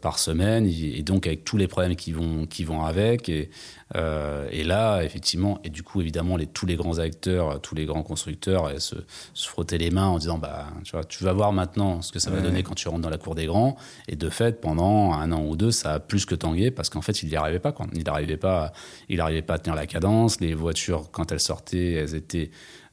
par 0.00 0.18
semaine, 0.18 0.66
et, 0.66 1.02
donc 1.02 1.26
avec 1.26 1.44
tous 1.44 1.56
les 1.56 1.68
problèmes 1.68 1.96
qui 1.96 2.12
vont, 2.12 2.46
qui 2.46 2.64
vont 2.64 2.84
avec. 2.84 3.28
Et, 3.28 3.50
euh, 3.96 4.48
et 4.50 4.64
là, 4.64 5.02
effectivement, 5.02 5.60
et 5.64 5.70
du 5.70 5.82
coup, 5.82 6.00
évidemment, 6.00 6.36
les, 6.36 6.46
tous 6.46 6.66
les 6.66 6.76
grands 6.76 6.98
acteurs, 6.98 7.60
tous 7.60 7.74
les 7.74 7.86
grands 7.86 8.02
constructeurs 8.02 8.70
se, 8.80 8.96
se 9.34 9.48
frottaient 9.48 9.78
les 9.78 9.90
mains 9.90 10.08
en 10.08 10.18
disant 10.18 10.38
bah, 10.38 10.66
tu, 10.84 10.92
vois, 10.92 11.04
tu 11.04 11.24
vas 11.24 11.32
voir 11.32 11.52
maintenant 11.52 12.02
ce 12.02 12.12
que 12.12 12.18
ça 12.18 12.30
va 12.30 12.40
donner 12.40 12.62
quand 12.62 12.74
tu 12.74 12.88
rentres 12.88 13.02
dans 13.02 13.10
la 13.10 13.18
cour 13.18 13.34
des 13.34 13.46
grands. 13.46 13.76
Et 14.08 14.16
de 14.16 14.28
fait, 14.28 14.60
pendant 14.60 15.12
un 15.12 15.32
an 15.32 15.42
ou 15.44 15.56
deux, 15.56 15.70
ça 15.70 15.94
a 15.94 16.00
plus 16.00 16.26
que 16.26 16.34
tangué 16.34 16.70
parce 16.70 16.90
qu'en 16.90 17.02
fait, 17.02 17.22
il 17.22 17.28
n'y 17.28 17.36
arrivait 17.36 17.58
pas. 17.58 17.72
Quoi. 17.72 17.86
Il 17.94 18.04
n'arrivait 18.04 18.36
pas, 18.36 18.72
il 19.08 19.20
arrivait 19.20 19.42
pas 19.42 19.54
à 19.54 19.58
tenir 19.58 19.74
la 19.74 19.86
cadence. 19.86 20.40
Les 20.40 20.54
voitures, 20.54 21.10
quand 21.10 21.32
elles 21.32 21.40
sortaient, 21.40 21.92
elles 21.92 22.14
étaient 22.14 22.50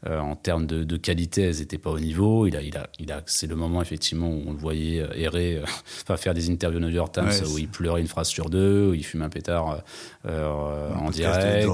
euh, 0.08 0.20
en 0.20 0.36
termes 0.36 0.68
de, 0.68 0.98
qualité, 0.98 1.42
elles 1.42 1.58
n'étaient 1.58 1.78
pas 1.78 1.90
au 1.90 2.00
niveau. 2.00 2.46
Il 2.46 2.56
a, 2.56 2.62
il 2.62 2.78
a, 2.78 2.88
il 3.00 3.12
a, 3.12 3.22
c'est 3.26 3.48
le 3.48 3.56
moment 3.56 3.82
effectivement 3.82 4.30
où 4.30 4.44
on 4.46 4.52
le 4.52 4.58
voyait 4.58 5.02
euh, 5.02 5.08
errer, 5.16 5.62
enfin 6.04 6.16
faire 6.18 6.34
des 6.34 6.50
interviews 6.50 6.80
au 6.80 6.82
New 6.82 6.90
York 6.90 7.14
Times 7.14 7.32
où 7.52 7.58
il 7.58 7.68
pleurait 7.68 8.02
une 8.02 8.08
phrase 8.08 8.28
sur 8.28 8.50
deux, 8.50 8.90
où 8.90 8.94
il 8.94 9.04
fume 9.04 9.24
un 9.24 9.30
pétard 9.30 9.84
en 10.28 11.10
direct, 11.10 11.68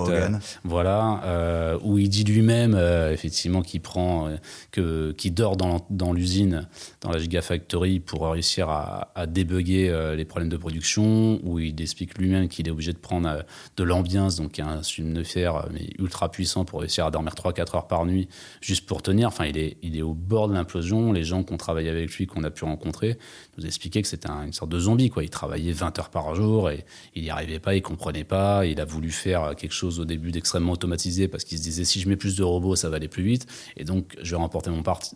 voilà, 0.64 1.78
où 1.84 1.98
il 1.98 2.10
dit 2.10 2.24
lui-même 2.24 2.78
effectivement 3.12 3.62
qu'il 3.62 3.82
prend, 3.82 4.30
que 4.72 5.12
qui 5.14 5.32
dort 5.32 5.58
dans, 5.58 5.86
dans 5.90 6.14
l'usine, 6.14 6.68
dans 7.02 7.12
la 7.12 7.20
Gigafactory 7.20 8.00
pour 8.00 8.30
réussir 8.32 8.70
à, 8.70 9.12
à 9.16 9.26
débugger 9.26 10.14
les 10.16 10.26
problèmes 10.26 10.50
de 10.50 10.58
production, 10.58 11.40
où 11.44 11.60
il 11.60 11.80
explique 11.82 12.18
lui-même 12.18 12.48
qu'il 12.48 12.68
est 12.68 12.72
obligé 12.72 12.94
de 12.94 12.98
prendre 12.98 13.44
de 13.78 13.84
l'ambiance, 13.84 14.36
donc 14.38 14.60
un 14.60 14.84
somnifère 14.84 15.68
mais 15.72 15.90
ultra 16.00 16.30
puissant 16.30 16.66
pour 16.66 16.82
réussir 16.82 17.06
à 17.06 17.12
dormir 17.12 17.34
3-4 17.34 17.76
heures 17.76 17.88
par 17.88 18.06
nuit 18.06 18.21
juste 18.62 18.86
pour 18.86 19.02
tenir. 19.02 19.28
Enfin, 19.28 19.46
il 19.46 19.58
est, 19.58 19.78
il 19.82 19.98
est 19.98 20.02
au 20.02 20.14
bord 20.14 20.48
de 20.48 20.54
l'implosion. 20.54 21.12
Les 21.12 21.24
gens 21.24 21.44
qui 21.44 21.54
ont 21.54 21.58
travaillé 21.58 21.90
avec 21.90 22.12
lui, 22.16 22.28
qu'on 22.28 22.44
a 22.44 22.52
pu 22.52 22.64
rencontrer, 22.64 23.18
nous 23.58 23.66
expliquaient 23.66 24.02
que 24.02 24.08
c'était 24.08 24.30
une 24.30 24.54
sorte 24.54 24.72
de 24.72 24.80
zombie. 24.80 25.10
Quoi. 25.10 25.24
Il 25.24 25.30
travaillait 25.30 25.72
20 25.72 26.00
heures 26.00 26.10
par 26.10 26.36
jour 26.36 26.70
et 26.70 26.86
il 27.16 27.24
n'y 27.24 27.30
arrivait 27.30 27.60
pas, 27.60 27.76
il 27.76 27.82
comprenait 27.82 28.24
pas. 28.24 28.66
Il 28.66 28.80
a 28.80 28.86
voulu 28.86 29.12
faire 29.12 29.56
quelque 29.56 29.74
chose 29.74 30.00
au 30.00 30.06
début 30.06 30.32
d'extrêmement 30.32 30.74
automatisé 30.74 31.28
parce 31.28 31.44
qu'il 31.44 31.58
se 31.58 31.64
disait 31.64 31.86
si 31.86 32.00
je 32.00 32.10
mets 32.10 32.18
plus 32.18 32.36
de 32.36 32.44
robots, 32.44 32.76
ça 32.76 32.90
va 32.90 32.98
aller 32.98 33.08
plus 33.08 33.24
vite. 33.24 33.48
Et 33.78 33.84
donc, 33.84 34.16
je 34.22 34.32
vais 34.32 34.38
remporter 34.38 34.70
mon, 34.70 34.84
parti, 34.84 35.16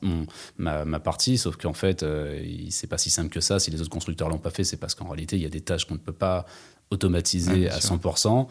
ma, 0.57 0.99
partie. 0.99 1.37
Sauf 1.37 1.55
qu'en 1.57 1.73
fait, 1.73 2.03
euh, 2.03 2.43
c'est 2.69 2.87
pas 2.87 2.97
si 2.97 3.09
simple 3.09 3.29
que 3.29 3.41
ça. 3.41 3.59
Si 3.59 3.71
les 3.71 3.81
autres 3.81 3.89
constructeurs 3.89 4.29
l'ont 4.29 4.37
pas 4.37 4.51
fait, 4.51 4.63
c'est 4.63 4.77
parce 4.77 4.95
qu'en 4.95 5.07
réalité, 5.07 5.35
il 5.35 5.41
y 5.41 5.45
a 5.45 5.49
des 5.49 5.61
tâches 5.61 5.85
qu'on 5.85 5.95
ne 5.95 5.99
peut 5.99 6.13
pas 6.13 6.45
automatiser 6.91 7.69
à 7.69 7.79
100%. 7.79 8.47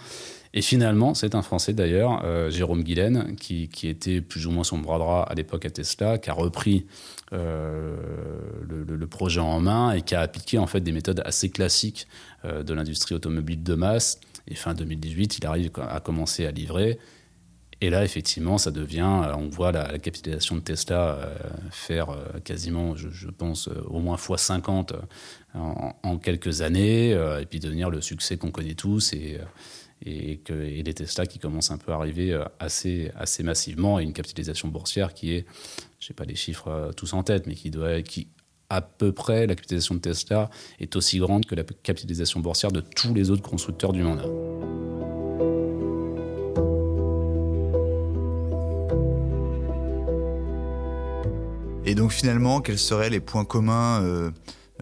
Et 0.57 0.63
finalement, 0.63 1.15
c'est 1.15 1.35
un 1.35 1.43
Français 1.43 1.73
d'ailleurs, 1.73 2.23
euh, 2.25 2.49
Jérôme 2.49 2.85
Guilaine, 2.85 3.35
qui, 3.35 3.69
qui, 3.69 3.89
était 3.89 4.21
plus 4.21 4.47
ou 4.47 4.53
moins 4.53 4.63
son 4.63 4.79
bras 4.79 4.99
droit 4.99 5.27
à 5.29 5.35
l'époque 5.35 5.67
à 5.67 5.71
Tesla, 5.71 6.17
qui 6.19 6.31
a 6.31 6.33
repris 6.33 6.87
euh, 7.33 7.97
le, 8.69 9.07
projet 9.09 9.41
en 9.41 9.61
main 9.61 9.93
et 9.93 10.03
qui 10.03 10.15
a 10.15 10.21
appliqué 10.21 10.59
en 10.59 10.67
fait 10.67 10.81
des 10.81 10.93
méthodes 10.93 11.23
assez 11.25 11.51
classiques 11.51 12.07
euh, 12.45 12.63
de 12.63 12.73
l'industrie 12.73 13.17
automobile 13.17 13.65
de 13.65 13.75
masse. 13.75 14.21
Et 14.47 14.55
fin 14.55 14.75
2018, 14.75 15.39
il 15.39 15.47
arrive 15.47 15.71
à 15.89 15.99
commencer 15.99 16.47
à 16.47 16.53
livrer. 16.53 16.99
Et 17.81 17.91
là, 17.91 18.05
effectivement, 18.05 18.59
ça 18.59 18.71
devient, 18.71 19.23
on 19.37 19.49
voit 19.49 19.73
la, 19.73 19.99
capitalisation 19.99 20.57
de 20.57 20.61
Tesla 20.61 21.29
faire 21.71 22.17
quasiment, 22.45 22.97
je, 22.97 23.29
pense, 23.29 23.69
au 23.87 24.01
moins 24.01 24.17
x50 24.17 24.95
en, 25.55 25.95
en, 26.03 26.19
quelques 26.19 26.63
années, 26.63 27.11
et 27.11 27.47
puis 27.47 27.61
devenir 27.61 27.91
le 27.91 28.01
succès 28.01 28.37
qu'on 28.37 28.51
connaît 28.51 28.75
tous. 28.75 29.13
Et, 29.13 29.39
et, 30.05 30.39
que, 30.39 30.53
les 30.53 30.95
Tesla 30.95 31.27
qui 31.27 31.39
commencent 31.39 31.71
un 31.71 31.79
peu 31.79 31.93
à 31.93 31.97
arriver 31.97 32.33
euh, 32.33 32.45
assez, 32.59 33.11
assez 33.17 33.43
massivement 33.43 33.99
et 33.99 34.03
une 34.03 34.13
capitalisation 34.13 34.69
boursière 34.69 35.15
qui 35.15 35.33
est, 35.33 35.47
je 35.99 36.07
sais 36.07 36.15
pas 36.15 36.25
les 36.25 36.37
chiffres 36.37 36.69
euh, 36.69 36.93
tous 36.93 37.13
en 37.15 37.23
tête, 37.23 37.47
mais 37.47 37.55
qui 37.55 37.71
doit, 37.71 38.03
qui 38.03 38.29
à 38.71 38.81
peu 38.81 39.13
près 39.13 39.47
la 39.47 39.55
capitalisation 39.55 39.95
de 39.95 40.01
Tesla 40.01 40.51
est 40.81 40.97
aussi 40.97 41.19
grande 41.19 41.47
que 41.47 41.55
la 41.55 41.65
capitalisation 41.65 42.41
boursière 42.41 42.73
de 42.73 42.81
tous 42.81 43.15
les 43.15 43.31
autres 43.31 43.49
constructeurs 43.49 43.93
du 43.93 44.03
monde. 44.03 44.23
Et 51.95 51.97
donc 51.97 52.11
finalement, 52.11 52.61
quels 52.61 52.81
seraient 52.81 53.09
les 53.09 53.21
points 53.21 53.45
communs 53.45 54.03
euh, 54.03 54.33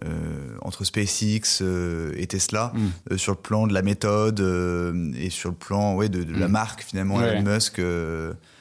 euh, 0.03 0.57
entre 0.63 0.83
SpaceX 0.85 1.61
euh, 1.61 2.15
et 2.17 2.27
Tesla 2.27 2.73
mm. 2.75 3.13
euh, 3.13 3.19
sur 3.19 3.33
le 3.33 3.39
plan 3.39 3.67
de 3.67 3.75
la 3.75 3.83
méthode 3.83 4.41
et 5.15 5.29
sur 5.29 5.51
le 5.51 5.55
plan 5.55 5.95
ouais, 5.95 6.09
de, 6.09 6.25
la 6.25 6.49
mm. 6.49 6.51
marque 6.51 6.83
finalement 6.83 7.21
Elon 7.21 7.43
Musk 7.43 7.83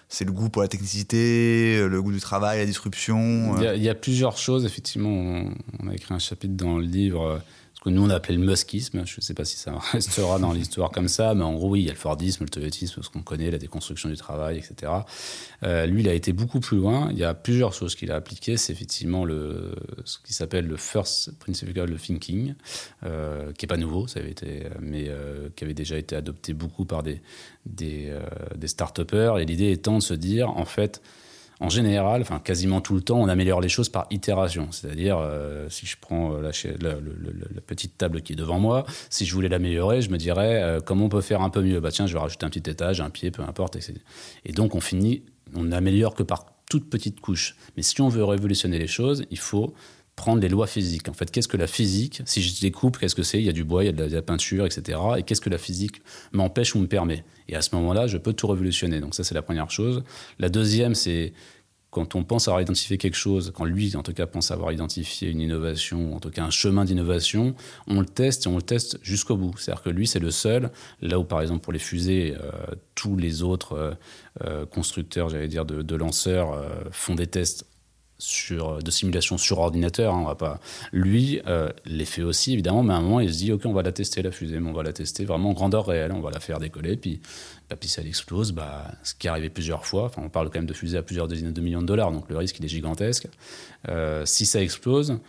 c'est 0.10 0.26
le 0.26 0.34
goût 0.34 0.50
pour 0.50 0.64
la 0.64 0.68
technicité, 0.68 1.88
le 1.88 2.02
goût 2.02 2.12
du 2.12 2.20
travail, 2.20 2.60
la 2.60 2.66
disruption. 2.66 3.56
Il 3.62 3.82
y, 3.82 3.88
a, 3.88 3.96
plusieurs 3.96 4.38
choses, 4.38 4.66
effectivement. 4.66 5.46
On, 5.80 5.88
a 5.88 5.94
écrit 5.94 6.14
un 6.14 6.20
chapitre 6.20 6.56
dans 6.56 6.78
le 6.78 6.84
livre 6.84 7.42
que 7.82 7.90
nous 7.90 8.04
on 8.04 8.10
appelait 8.12 8.36
le 8.36 8.46
muskisme. 8.46 9.06
Je 9.06 9.16
ne 9.18 9.22
sais 9.22 9.34
pas 9.34 9.44
si 9.44 9.58
ça 9.58 9.74
restera 9.92 10.38
dans 10.40 10.54
l'histoire 10.54 10.92
comme 10.92 11.08
ça, 11.08 11.34
mais 11.34 11.44
en 11.44 11.54
gros, 11.54 11.70
oui, 11.70 11.82
il 11.82 11.86
y 11.86 11.90
a 11.90 11.94
le 11.94 11.98
Fordisme, 11.98 12.44
le 12.44 12.50
Toyotisme, 12.50 13.02
ce 13.02 13.10
qu'on 13.10 13.24
connaît, 13.24 13.50
la 13.50 13.58
déconstruction 13.58 14.08
du 14.08 14.16
travail, 14.16 14.58
etc. 14.58 14.92
Euh, 15.64 15.88
lui, 15.88 16.02
il 16.02 16.10
a 16.10 16.14
été 16.14 16.32
beaucoup 16.32 16.60
plus 16.60 16.78
loin. 16.78 17.10
Il 17.12 17.18
y 17.18 17.24
a 17.24 17.34
plusieurs 17.34 17.74
choses 17.74 17.96
qu'il 17.96 18.12
a 18.12 18.16
appliquées. 18.16 18.56
C'est 18.56 18.72
effectivement 18.72 19.26
le, 19.26 19.76
ce 20.06 20.20
qui 20.20 20.34
s'appelle 20.34 20.68
le 20.68 20.78
First 20.78 21.38
Principle 21.40 21.98
Thinking, 21.98 22.54
euh, 23.04 23.52
qui 23.54 23.66
n'est 23.66 23.68
pas 23.68 23.78
nouveau, 23.78 24.06
ça 24.08 24.20
avait 24.20 24.32
été, 24.32 24.68
mais 24.80 25.06
euh, 25.08 25.50
qui 25.56 25.64
avait 25.64 25.74
déjà 25.74 25.98
été 25.98 26.16
adopté 26.16 26.54
beaucoup 26.54 26.86
par 26.86 27.02
des, 27.02 27.20
des, 27.66 28.16
des 28.56 28.68
start-upers. 28.68 29.40
Et 29.40 29.46
l'idée 29.46 29.72
étant 29.72 29.98
de 29.98 30.04
se 30.04 30.14
dire, 30.14 30.50
en 30.50 30.66
fait, 30.66 31.02
en 31.62 31.70
général, 31.70 32.22
enfin 32.22 32.40
quasiment 32.40 32.82
tout 32.82 32.96
le 32.96 33.02
temps, 33.02 33.20
on 33.20 33.28
améliore 33.28 33.62
les 33.62 33.70
choses 33.70 33.88
par 33.88 34.08
itération. 34.10 34.70
C'est-à-dire, 34.72 35.20
euh, 35.20 35.70
si 35.70 35.86
je 35.86 35.96
prends 36.02 36.34
euh, 36.34 36.42
la, 36.42 37.62
petite 37.62 38.00
table 38.00 38.24
qui 38.24 38.34
est 38.34 38.36
devant 38.36 38.60
moi, 38.60 38.84
si 39.12 39.26
je 39.26 39.34
voulais 39.34 39.48
l'améliorer, 39.48 40.02
je 40.02 40.10
me 40.10 40.18
dirais 40.18 40.62
euh, 40.64 40.80
comment 40.84 41.06
on 41.06 41.10
peut 41.10 41.22
faire 41.22 41.42
un 41.42 41.52
peu 41.52 41.62
mieux? 41.62 41.80
Bah 41.80 41.92
tiens, 41.92 42.08
je 42.08 42.14
vais 42.14 42.20
rajouter 42.20 42.48
un 42.48 42.50
petit 42.50 42.68
étage, 42.68 43.00
un 43.00 43.12
pied, 43.12 43.30
peu 43.30 43.44
importe. 43.44 43.78
Et, 44.44 44.54
donc 44.54 44.74
on 44.74 44.82
finit, 44.82 45.22
on 45.56 45.66
n'améliore 45.66 46.16
que 46.16 46.24
par 46.24 46.48
toute 46.68 46.90
petite 46.90 47.22
couche. 47.22 47.56
Mais 47.78 47.84
si 47.84 48.02
on 48.02 48.10
veut 48.10 48.24
révolutionner 48.24 48.80
les 48.80 48.88
choses, 48.88 49.24
il 49.30 49.38
faut 49.38 49.76
prendre 50.16 50.42
les 50.42 50.50
lois 50.50 50.68
physiques. 50.68 51.10
En 51.10 51.14
fait, 51.14 51.32
qu'est-ce 51.32 51.48
que 51.48 51.58
la 51.58 51.68
physique 51.68 52.22
Si 52.26 52.42
je 52.42 52.60
découpe, 52.62 52.98
qu'est-ce 52.98 53.16
que 53.16 53.24
c'est? 53.24 53.40
Il 53.40 53.46
y 53.46 53.50
a 53.50 53.54
du 53.54 53.64
bois, 53.64 53.84
il 53.84 53.88
y 53.88 53.90
a 53.90 54.08
de 54.08 54.16
la, 54.16 54.22
peinture, 54.22 54.66
etc. 54.66 55.00
Et 55.18 55.24
qu'est-ce 55.24 55.42
que 55.42 55.50
la 55.50 55.58
physique 55.58 56.02
m'empêche 56.32 56.76
ou 56.76 56.80
me 56.80 56.88
permet? 56.88 57.24
Et 57.48 57.56
à 57.56 57.62
ce 57.62 57.76
moment-là, 57.76 58.08
je 58.08 58.18
peux 58.18 58.34
tout 58.34 58.48
révolutionner. 58.48 59.00
Donc 59.00 59.16
ça, 59.16 59.24
c'est 59.24 59.36
la 59.36 59.42
première 59.42 59.72
chose. 59.72 60.04
La 60.38 60.50
deuxième, 60.50 60.96
c'est 60.96 61.34
quand 61.92 62.16
on 62.16 62.24
pense 62.24 62.48
avoir 62.48 62.62
identifié 62.62 62.98
quelque 62.98 63.18
chose, 63.18 63.52
quand 63.54 63.66
lui, 63.66 63.96
en 63.98 64.04
tout 64.04 64.14
cas, 64.14 64.26
pense 64.26 64.50
avoir 64.50 64.72
identifié 64.72 65.30
une 65.30 65.42
innovation, 65.42 66.16
en 66.16 66.20
tout 66.22 66.30
cas 66.30 66.44
un 66.44 66.50
chemin 66.50 66.86
d'innovation, 66.86 67.54
on 67.88 68.00
le 68.00 68.06
teste 68.06 68.46
et 68.46 68.50
on 68.50 68.56
le 68.56 68.62
teste 68.62 68.98
jusqu'au 69.04 69.36
bout. 69.36 69.58
C'est-à-dire 69.58 69.84
que 69.84 69.90
lui, 69.90 70.08
c'est 70.08 70.20
le 70.20 70.32
seul, 70.32 70.72
là 71.02 71.20
où, 71.20 71.26
par 71.26 71.42
exemple, 71.42 71.62
pour 71.62 71.74
les 71.74 71.80
fusées, 71.80 72.34
euh, 72.40 72.52
tous 72.96 73.18
les 73.18 73.44
autres 73.44 73.74
euh, 73.74 73.94
euh, 74.46 74.66
constructeurs, 74.66 75.28
j'allais 75.28 75.50
dire, 75.50 75.66
de 75.66 75.96
lanceurs 75.96 76.64
font 76.92 77.16
des 77.16 77.28
tests 77.28 77.66
sur, 78.22 78.84
de 78.84 78.92
simulation 78.92 79.38
sur 79.38 79.60
ordinateur. 79.60 80.14
Hein, 80.14 80.22
on 80.22 80.28
va 80.28 80.36
pas... 80.36 80.60
Lui 80.92 81.42
euh, 81.48 81.70
les 81.86 82.06
fait 82.06 82.22
aussi, 82.22 82.54
évidemment, 82.54 82.84
mais 82.84 82.94
à 82.94 82.98
un 82.98 83.02
moment, 83.02 83.20
il 83.20 83.34
se 83.34 83.40
dit 83.40 83.52
Ok, 83.52 83.64
on 83.66 83.74
va 83.74 83.82
la 83.82 83.92
tester, 83.92 84.22
la 84.22 84.32
fusée, 84.32 84.60
mais 84.60 84.70
on 84.70 84.74
va 84.74 84.84
la 84.84 84.94
tester 84.94 85.26
vraiment 85.26 85.50
en 85.50 85.54
grandeur 85.54 85.86
réelle, 85.86 86.12
on 86.12 86.22
va 86.22 86.30
la 86.30 86.40
faire 86.40 86.60
décoller. 86.60 86.96
Puis, 86.98 87.20
bah, 87.70 87.76
puis 87.80 87.90
si 87.90 88.00
elle 88.00 88.08
explose, 88.08 88.52
bah, 88.52 88.92
ce 89.04 89.16
qui 89.16 89.28
est 89.28 89.30
arrivé 89.30 89.50
plusieurs 89.50 89.86
fois, 89.86 90.12
on 90.18 90.30
parle 90.30 90.50
quand 90.50 90.60
même 90.60 90.68
de 90.68 90.74
fusées 90.74 90.98
à 90.98 91.04
plusieurs 91.04 91.28
dizaines 91.28 91.54
de 91.54 91.62
millions 91.62 91.82
de 91.82 91.88
dollars, 91.88 92.12
donc 92.12 92.30
le 92.30 92.38
risque 92.38 92.60
il 92.60 92.66
est 92.66 92.70
gigantesque. 92.70 93.28
Euh, 93.90 94.24
si 94.26 94.46
ça 94.46 94.62
explose, 94.62 95.20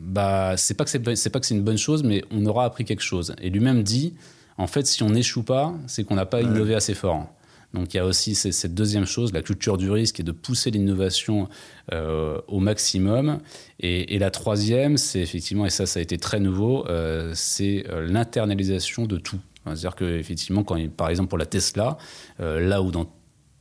bah, 0.00 0.56
c'est 0.56 0.74
pas 0.74 0.84
que 0.84 0.90
c'est, 0.90 1.16
c'est 1.16 1.30
pas 1.30 1.40
que 1.40 1.46
c'est 1.46 1.54
une 1.54 1.64
bonne 1.64 1.78
chose, 1.78 2.02
mais 2.02 2.24
on 2.30 2.44
aura 2.46 2.64
appris 2.64 2.84
quelque 2.84 3.02
chose. 3.02 3.34
Et 3.40 3.50
lui-même 3.50 3.82
dit 3.82 4.14
En 4.56 4.66
fait, 4.66 4.86
si 4.86 5.02
on 5.04 5.10
n'échoue 5.10 5.44
pas, 5.44 5.74
c'est 5.86 6.02
qu'on 6.04 6.16
n'a 6.16 6.26
pas 6.26 6.42
innové 6.42 6.74
assez 6.74 6.94
fort. 6.94 7.26
Donc 7.74 7.92
il 7.92 7.98
y 7.98 8.00
a 8.00 8.06
aussi 8.06 8.34
cette 8.34 8.74
deuxième 8.74 9.04
chose, 9.04 9.32
la 9.32 9.42
culture 9.42 9.76
du 9.76 9.90
risque 9.90 10.20
et 10.20 10.22
de 10.22 10.32
pousser 10.32 10.70
l'innovation 10.70 11.48
euh, 11.92 12.40
au 12.48 12.60
maximum. 12.60 13.40
Et, 13.80 14.18
la 14.18 14.30
troisième, 14.30 14.96
c'est 14.96 15.20
effectivement, 15.20 15.66
et 15.66 15.70
ça 15.70 15.86
ça 15.86 16.00
a 16.00 16.02
été 16.02 16.18
très 16.18 16.40
nouveau, 16.40 16.86
euh, 16.88 17.32
c'est 17.34 17.84
euh, 17.88 18.06
l'internalisation 18.06 19.06
de 19.06 19.18
tout. 19.18 19.38
C'est-à-dire 19.64 19.96
qu'effectivement, 19.96 20.64
par 20.64 21.10
exemple 21.10 21.28
pour 21.28 21.36
la 21.36 21.44
Tesla, 21.44 21.98
là 22.38 22.80
où 22.80 22.90
dans 22.90 23.12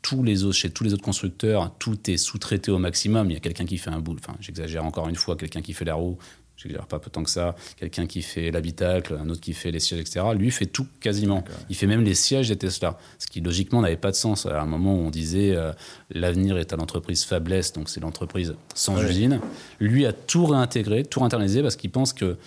tous 0.01 0.23
les 0.23 0.45
autres, 0.45 0.55
chez 0.55 0.69
tous 0.69 0.85
les 0.85 0.93
autres 0.93 1.03
constructeurs, 1.03 1.75
tout 1.79 2.09
est 2.09 2.15
sous-traité 2.15 2.71
au 2.71 2.77
maximum. 2.77 3.29
Il 3.29 3.33
y 3.33 3.35
a 3.35 3.41
quelqu'un 3.41 3.65
qui 3.65 3.77
fait 3.77 3.89
un 3.89 3.99
boule, 3.99 4.19
enfin 4.23 4.37
j'exagère 4.39 4.85
encore 4.85 5.09
une 5.09 5.17
fois, 5.17 5.35
quelqu'un 5.35 5.61
qui 5.61 5.73
fait 5.73 5.83
la 5.83 5.95
roue, 5.95 6.17
je 6.57 6.67
dirais 6.67 6.83
pas 6.89 6.99
tant 6.99 7.23
que 7.23 7.29
ça, 7.29 7.55
quelqu'un 7.77 8.07
qui 8.07 8.23
fait 8.23 8.49
l'habitacle, 8.49 9.17
un 9.21 9.29
autre 9.29 9.41
qui 9.41 9.53
fait 9.53 9.71
les 9.71 9.79
sièges, 9.79 10.01
etc. 10.01 10.25
Lui 10.35 10.49
fait 10.49 10.65
tout 10.65 10.87
quasiment. 10.99 11.43
Il 11.69 11.75
fait 11.75 11.85
même 11.85 12.03
les 12.03 12.15
sièges 12.15 12.49
des 12.49 12.57
Tesla, 12.57 12.97
ce 13.19 13.27
qui 13.27 13.41
logiquement 13.41 13.81
n'avait 13.81 13.95
pas 13.95 14.09
de 14.09 14.15
sens. 14.15 14.47
À 14.47 14.61
un 14.61 14.65
moment 14.65 14.95
où 14.95 14.99
on 14.99 15.11
disait 15.11 15.55
euh, 15.55 15.71
l'avenir 16.09 16.57
est 16.57 16.73
à 16.73 16.75
l'entreprise 16.75 17.23
faiblesse, 17.23 17.73
donc 17.73 17.89
c'est 17.89 17.99
l'entreprise 17.99 18.55
sans 18.73 19.01
usine. 19.03 19.39
Lui 19.79 20.07
a 20.07 20.13
tout 20.13 20.47
réintégré, 20.47 21.03
tout 21.03 21.23
internalisé 21.23 21.61
parce 21.61 21.75
qu'il 21.75 21.91
pense 21.91 22.11
que 22.11 22.37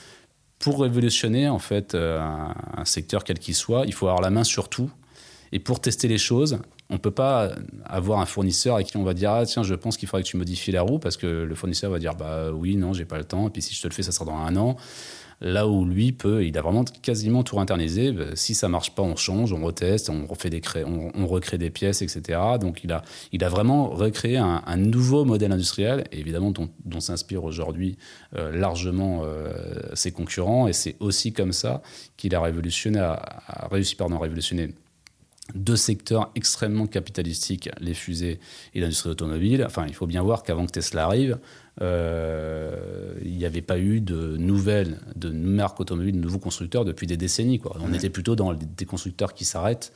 pour 0.59 0.83
révolutionner 0.83 1.49
en 1.49 1.61
fait 1.61 1.94
euh, 1.94 2.20
un 2.77 2.85
secteur 2.85 3.23
quel 3.23 3.38
qu'il 3.38 3.55
soit, 3.55 3.85
il 3.87 3.94
faut 3.94 4.09
avoir 4.09 4.20
la 4.20 4.31
main 4.31 4.44
sur 4.44 4.68
tout. 4.68 4.90
Et 5.53 5.59
pour 5.59 5.81
tester 5.81 6.09
les 6.09 6.19
choses, 6.19 6.59
on 6.91 6.95
ne 6.95 6.99
peut 6.99 7.11
pas 7.11 7.53
avoir 7.85 8.21
un 8.21 8.27
fournisseur 8.27 8.75
avec 8.77 8.89
qui 8.89 8.97
on 8.97 9.05
va 9.05 9.15
dire 9.15 9.31
ah 9.31 9.47
tiens 9.47 9.63
je 9.63 9.75
pense 9.75 9.97
qu'il 9.97 10.09
faudrait 10.09 10.23
que 10.23 10.29
tu 10.29 10.37
modifies 10.37 10.73
la 10.73 10.83
roue 10.83 10.99
parce 10.99 11.17
que 11.17 11.27
le 11.27 11.55
fournisseur 11.55 11.91
va 11.91 11.99
dire 11.99 12.15
bah 12.15 12.51
oui 12.53 12.77
non 12.77 12.93
j'ai 12.93 13.05
pas 13.05 13.19
le 13.19 13.25
temps. 13.25 13.47
Et 13.47 13.51
puis 13.51 13.63
si 13.63 13.75
je 13.75 13.83
te 13.83 13.89
le 13.89 13.93
fais 13.93 14.03
ça 14.03 14.13
sera 14.13 14.25
dans 14.25 14.37
un 14.37 14.57
an. 14.57 14.77
Là 15.43 15.67
où 15.67 15.87
lui 15.87 16.13
peut 16.13 16.45
il 16.45 16.59
a 16.59 16.63
vraiment 16.63 16.85
quasiment 16.85 17.43
tout 17.43 17.59
internalisé. 17.61 18.13
Bah, 18.13 18.25
si 18.35 18.55
ça 18.55 18.69
marche 18.69 18.95
pas 18.95 19.03
on 19.03 19.17
change 19.17 19.53
on 19.53 19.65
reteste 19.65 20.11
on 20.11 20.27
refait 20.27 20.51
des 20.51 20.61
on, 20.85 21.27
recrée 21.27 21.59
des 21.59 21.71
pièces 21.71 22.03
etc 22.03 22.39
donc 22.61 22.83
il 22.83 22.93
a 22.93 23.03
il 23.33 23.43
a 23.45 23.49
vraiment 23.49 23.89
recréé 23.89 24.37
un, 24.37 24.77
nouveau 24.77 25.25
modèle 25.25 25.53
industriel 25.53 26.05
évidemment 26.13 26.51
dont, 26.51 27.01
s'inspirent 27.01 27.45
aujourd'hui 27.45 27.97
euh, 28.37 28.53
largement 28.53 29.23
euh, 29.25 29.53
ses 29.95 30.13
concurrents. 30.13 30.69
Et 30.69 30.73
c'est 30.73 30.97
aussi 31.01 31.33
comme 31.33 31.53
ça 31.53 31.83
qu'il 32.17 32.35
a 32.35 32.41
révolutionné 32.41 32.99
a, 32.99 33.69
réussi 33.71 33.95
pardon 33.95 34.17
à 34.17 34.21
révolutionner 34.21 34.75
deux 35.55 35.77
secteurs 35.77 36.31
extrêmement 36.35 36.87
capitalistiques, 36.87 37.69
les 37.81 37.95
fusées 37.95 38.41
et 38.75 38.81
l'industrie 38.81 39.11
automobile. 39.11 39.65
Enfin, 39.67 39.87
il 39.89 39.95
faut 39.95 40.07
bien 40.07 40.23
voir 40.23 40.43
qu'avant 40.43 40.67
que 40.67 40.73
Tesla 40.73 41.05
arrive, 41.05 41.39
euh, 41.83 43.15
il 43.25 43.37
n'y 43.37 43.45
avait 43.45 43.63
pas 43.63 43.79
eu 43.79 44.01
de 44.01 44.37
nouvelles, 44.37 44.99
de 45.17 45.31
marques 45.31 45.81
automobiles, 45.81 46.17
de 46.17 46.21
nouveaux 46.21 46.39
constructeurs 46.39 46.85
depuis 46.85 47.07
des 47.07 47.17
décennies. 47.17 47.59
Quoi. 47.59 47.77
On 47.81 47.93
était 47.93 48.11
plutôt 48.11 48.37
dans 48.37 48.55
des 48.55 48.85
constructeurs 48.85 49.35
qui 49.35 49.45
s'arrêtent. 49.45 49.93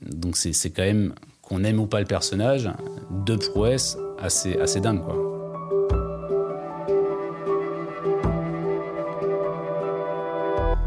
Donc 0.00 0.36
c'est 0.36 0.70
quand 0.70 0.82
même, 0.82 1.14
qu'on 1.42 1.64
aime 1.64 1.80
ou 1.80 1.86
pas 1.86 2.00
le 2.00 2.06
personnage, 2.06 2.70
deux 3.10 3.38
prouesses 3.38 3.96
assez, 4.18 4.56
assez 4.58 4.80
dingues. 4.80 5.02
Quoi. 5.02 5.14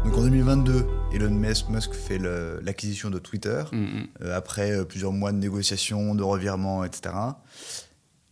Donc 0.04 0.16
en 0.16 0.22
2022, 0.22 0.86
Elon 1.16 1.30
Musk 1.34 1.92
fait 1.92 2.18
l'acquisition 2.62 3.10
de 3.10 3.18
Twitter, 3.18 3.64
mm, 3.72 3.76
mm. 3.76 4.06
Euh, 4.22 4.36
après 4.36 4.72
euh, 4.72 4.84
plusieurs 4.84 5.12
mois 5.12 5.32
de 5.32 5.38
négociations, 5.38 6.14
de 6.14 6.22
revirements, 6.22 6.84
etc. 6.84 7.14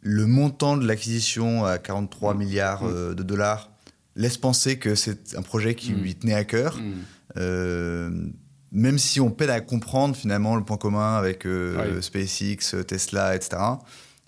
Le 0.01 0.27
montant 0.27 0.77
de 0.77 0.87
l'acquisition 0.87 1.65
à 1.65 1.79
43 1.79 2.35
mm. 2.35 2.39
milliards 2.39 2.85
euh, 2.85 3.15
de 3.15 3.23
dollars 3.23 3.71
laisse 4.17 4.37
penser 4.37 4.79
que 4.79 4.95
c'est 4.95 5.37
un 5.37 5.43
projet 5.43 5.75
qui 5.75 5.93
lui 5.93 6.15
tenait 6.15 6.35
à 6.35 6.45
cœur. 6.45 6.79
même 7.37 8.99
si 8.99 9.21
on 9.21 9.31
peine 9.31 9.51
à 9.51 9.61
comprendre 9.61 10.15
finalement 10.15 10.57
le 10.57 10.65
point 10.65 10.77
commun 10.77 11.17
avec 11.17 11.47
SpaceX, 12.01 12.85
Tesla, 12.87 13.35
etc. 13.35 13.57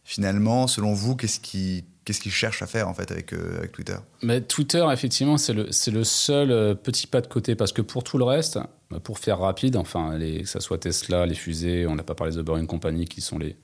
Finalement, 0.02 0.66
selon 0.66 0.92
vous, 0.92 1.14
qu'est-ce 1.14 1.40
qui 1.40 1.84
qu'est-ce 2.06 2.20
qu'ils 2.20 2.32
cherchent 2.32 2.62
à 2.62 2.66
faire 2.66 2.88
en 2.88 2.94
fait 2.94 3.10
avec, 3.10 3.34
euh, 3.34 3.66
Twitter? 3.72 3.96
Twitter, 4.48 4.86
effectivement, 4.90 5.36
c'est 5.36 5.52
le, 5.52 5.64
le 5.64 6.04
seul 6.04 6.50
euh, 6.50 6.74
petit 6.74 7.06
pas 7.06 7.20
de 7.20 7.26
côté 7.26 7.54
parce 7.54 7.72
que 7.72 7.82
pour 7.82 8.04
tout 8.04 8.16
le 8.16 8.24
reste, 8.24 8.58
bah, 8.90 9.00
pour 9.00 9.18
faire 9.18 9.40
rapide, 9.40 9.76
enfin, 9.76 10.16
les, 10.16 10.42
que 10.42 10.48
ce 10.48 10.60
soit 10.60 10.78
Tesla, 10.78 11.26
les 11.26 11.34
fusées, 11.34 11.86
on 11.86 11.96
n'a 11.96 12.04
pas 12.04 12.14
parlé 12.14 12.34
de 12.34 12.40
Boring 12.40 12.66
Company 12.66 13.04
qui 13.06 13.20
sont 13.20 13.38
les, 13.38 13.56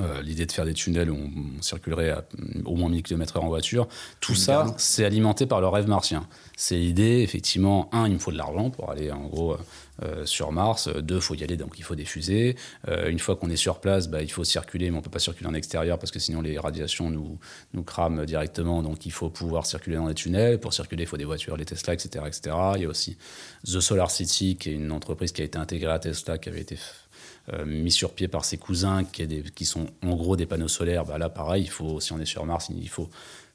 euh, 0.00 0.22
l'idée 0.22 0.46
de 0.46 0.52
faire 0.52 0.64
des 0.64 0.74
tunnels 0.74 1.10
où 1.10 1.16
on, 1.16 1.62
circulerait 1.62 2.10
à 2.10 2.24
au 2.64 2.76
moins 2.76 2.88
1000 2.88 3.02
km/h 3.02 3.40
en 3.40 3.48
voiture, 3.48 3.88
tout 4.20 4.34
ça, 4.34 4.74
c'est 4.78 5.04
alimenté 5.04 5.46
par 5.46 5.60
le 5.60 5.68
rêve 5.68 5.86
martien. 5.86 6.26
C'est 6.56 6.76
l'idée, 6.76 7.20
effectivement, 7.22 7.88
un, 7.92 8.06
il 8.06 8.14
me 8.14 8.18
faut 8.18 8.32
de 8.32 8.38
l'argent 8.38 8.70
pour 8.70 8.90
aller 8.90 9.10
en 9.10 9.26
gros 9.26 9.56
euh, 10.02 10.24
sur 10.24 10.52
Mars, 10.52 10.88
deux, 10.88 11.16
il 11.16 11.20
faut 11.20 11.34
y 11.34 11.44
aller, 11.44 11.56
donc 11.56 11.74
il 11.78 11.84
faut 11.84 11.94
des 11.94 12.04
fusées. 12.04 12.56
Euh, 12.88 13.10
une 13.10 13.18
fois 13.18 13.36
qu'on 13.36 13.50
est 13.50 13.56
sur 13.56 13.80
place, 13.80 14.08
bah, 14.08 14.22
il 14.22 14.32
faut 14.32 14.44
circuler, 14.44 14.90
mais 14.90 14.96
on 14.96 15.00
ne 15.00 15.04
peut 15.04 15.10
pas 15.10 15.18
circuler 15.18 15.48
en 15.48 15.54
extérieur 15.54 15.98
parce 15.98 16.10
que 16.10 16.18
sinon 16.18 16.40
les 16.40 16.58
radiations 16.58 17.10
nous, 17.10 17.38
nous 17.74 17.82
crament 17.82 18.24
directement, 18.24 18.82
donc 18.82 19.04
il 19.06 19.12
faut 19.12 19.28
pouvoir 19.28 19.66
circuler 19.66 19.96
dans 19.96 20.08
les 20.08 20.14
tunnels. 20.14 20.58
Pour 20.58 20.72
circuler, 20.72 21.02
il 21.04 21.06
faut 21.06 21.18
des 21.18 21.24
voitures, 21.24 21.56
les 21.56 21.64
Tesla, 21.64 21.94
etc., 21.94 22.24
etc. 22.26 22.56
Il 22.76 22.82
y 22.82 22.84
a 22.86 22.88
aussi 22.88 23.18
The 23.64 23.80
Solar 23.80 24.10
City, 24.10 24.56
qui 24.56 24.70
est 24.70 24.74
une 24.74 24.92
entreprise 24.92 25.32
qui 25.32 25.42
a 25.42 25.44
été 25.44 25.58
intégrée 25.58 25.92
à 25.92 25.98
Tesla, 25.98 26.38
qui 26.38 26.48
avait 26.48 26.62
été 26.62 26.78
euh, 27.52 27.64
mis 27.64 27.90
sur 27.90 28.12
pied 28.12 28.28
par 28.28 28.44
ses 28.44 28.56
cousins 28.56 29.04
qui, 29.04 29.64
sont 29.64 29.86
en 30.02 30.14
gros 30.14 30.36
des 30.36 30.46
panneaux 30.46 30.68
solaires, 30.68 31.04
bah 31.04 31.18
là 31.18 31.28
pareil, 31.28 31.64
il 31.64 31.70
faut, 31.70 32.00
si 32.00 32.12
on 32.12 32.20
est 32.20 32.26
sur 32.26 32.44
Mars, 32.46 32.70
il 32.74 32.88
faut 32.88 33.08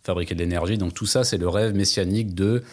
fabriquer 0.04 0.36
de 0.36 0.40
l'énergie. 0.40 0.78
Donc 0.78 0.94
tout 0.94 1.06
ça, 1.06 1.24
c'est 1.24 1.38
le 1.38 1.48
rêve 1.48 1.74
messianique 1.74 2.34
de 2.34 2.64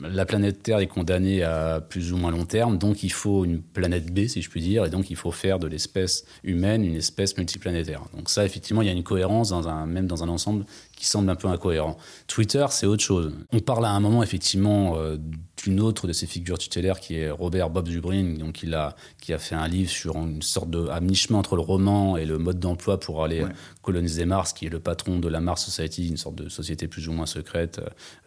la 0.00 0.24
planète 0.24 0.62
Terre 0.62 0.78
est 0.80 0.86
condamnée 0.86 1.42
à 1.42 1.80
plus 1.80 2.12
ou 2.12 2.16
moins 2.16 2.30
long 2.30 2.44
terme, 2.44 2.78
donc 2.78 3.02
il 3.02 3.12
faut 3.12 3.44
une 3.44 3.60
planète 3.60 4.12
B, 4.12 4.26
si 4.26 4.42
je 4.42 4.50
puis 4.50 4.60
dire, 4.60 4.84
et 4.84 4.90
donc 4.90 5.10
il 5.10 5.16
faut 5.16 5.30
faire 5.30 5.58
de 5.58 5.66
l'espèce 5.66 6.24
humaine 6.42 6.84
une 6.84 6.96
espèce 6.96 7.36
multiplanétaire. 7.36 8.02
Donc 8.14 8.30
ça, 8.30 8.44
effectivement, 8.44 8.82
il 8.82 8.86
y 8.86 8.88
a 8.88 8.92
une 8.92 9.02
cohérence, 9.02 9.52
même 9.86 10.06
dans 10.06 10.24
un 10.24 10.28
ensemble 10.28 10.64
qui 10.96 11.06
semble 11.06 11.30
un 11.30 11.36
peu 11.36 11.48
incohérent. 11.48 11.96
Twitter, 12.26 12.66
c'est 12.70 12.86
autre 12.86 13.02
chose. 13.02 13.32
On 13.52 13.60
parle 13.60 13.86
à 13.86 13.90
un 13.90 14.00
moment, 14.00 14.22
effectivement, 14.22 14.96
euh, 14.96 15.16
d'une 15.64 15.80
autre 15.80 16.06
de 16.06 16.12
ces 16.12 16.26
figures 16.26 16.58
tutélaires 16.58 17.00
qui 17.00 17.16
est 17.16 17.30
Robert 17.30 17.70
Bob 17.70 17.88
Zubrin, 17.88 18.34
donc 18.38 18.62
il 18.62 18.74
a, 18.74 18.96
qui 19.20 19.32
a 19.32 19.38
fait 19.38 19.54
un 19.54 19.68
livre 19.68 19.90
sur 19.90 20.16
une 20.16 20.42
sorte 20.42 20.70
de 20.70 20.88
à 20.88 21.00
mi-chemin 21.00 21.38
entre 21.38 21.56
le 21.56 21.62
roman 21.62 22.16
et 22.16 22.24
le 22.24 22.38
mode 22.38 22.58
d'emploi 22.58 22.98
pour 22.98 23.24
aller 23.24 23.44
coloniser 23.82 24.24
Mars, 24.24 24.52
qui 24.52 24.66
est 24.66 24.70
le 24.70 24.80
patron 24.80 25.18
de 25.18 25.28
la 25.28 25.40
Mars 25.40 25.64
Society, 25.64 26.08
une 26.08 26.16
sorte 26.16 26.34
de 26.36 26.48
société 26.48 26.88
plus 26.88 27.08
ou 27.08 27.12
moins 27.12 27.26
secrète 27.26 27.80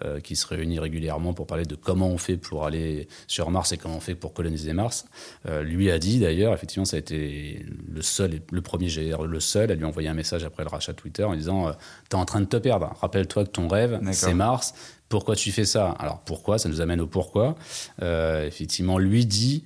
euh, 0.03 0.19
qui 0.19 0.35
se 0.35 0.47
réunit 0.47 0.79
régulièrement 0.79 1.33
pour 1.33 1.47
parler 1.47 1.65
de 1.65 1.75
comment 1.75 2.09
on 2.09 2.17
fait 2.17 2.37
pour 2.37 2.65
aller 2.65 3.07
sur 3.27 3.49
Mars 3.51 3.71
et 3.71 3.77
comment 3.77 3.97
on 3.97 4.01
fait 4.01 4.15
pour 4.15 4.33
coloniser 4.33 4.73
Mars. 4.73 5.05
Euh, 5.47 5.63
lui 5.63 5.91
a 5.91 5.99
dit 5.99 6.19
d'ailleurs, 6.19 6.53
effectivement, 6.53 6.85
ça 6.85 6.97
a 6.97 6.99
été 6.99 7.65
le 7.87 8.01
seul, 8.01 8.41
le 8.51 8.61
premier 8.61 8.87
GR, 8.87 9.23
le 9.23 9.39
seul 9.39 9.71
à 9.71 9.75
lui 9.75 9.85
envoyer 9.85 10.09
un 10.09 10.13
message 10.13 10.43
après 10.43 10.63
le 10.63 10.69
rachat 10.69 10.93
Twitter 10.93 11.23
en 11.23 11.35
disant 11.35 11.67
euh, 11.67 11.71
T'es 12.09 12.15
en 12.15 12.25
train 12.25 12.41
de 12.41 12.45
te 12.45 12.57
perdre. 12.57 12.93
Rappelle-toi 13.01 13.45
que 13.45 13.49
ton 13.49 13.67
rêve, 13.67 13.99
c'est 14.11 14.33
Mars 14.33 14.73
pourquoi 15.13 15.35
tu 15.35 15.51
fais 15.51 15.65
ça? 15.65 15.91
Alors 15.99 16.21
pourquoi? 16.21 16.57
Ça 16.57 16.69
nous 16.69 16.81
amène 16.81 16.99
au 16.99 17.05
pourquoi. 17.05 17.55
Euh, 18.01 18.47
effectivement, 18.47 18.97
lui 18.97 19.27
dit 19.27 19.63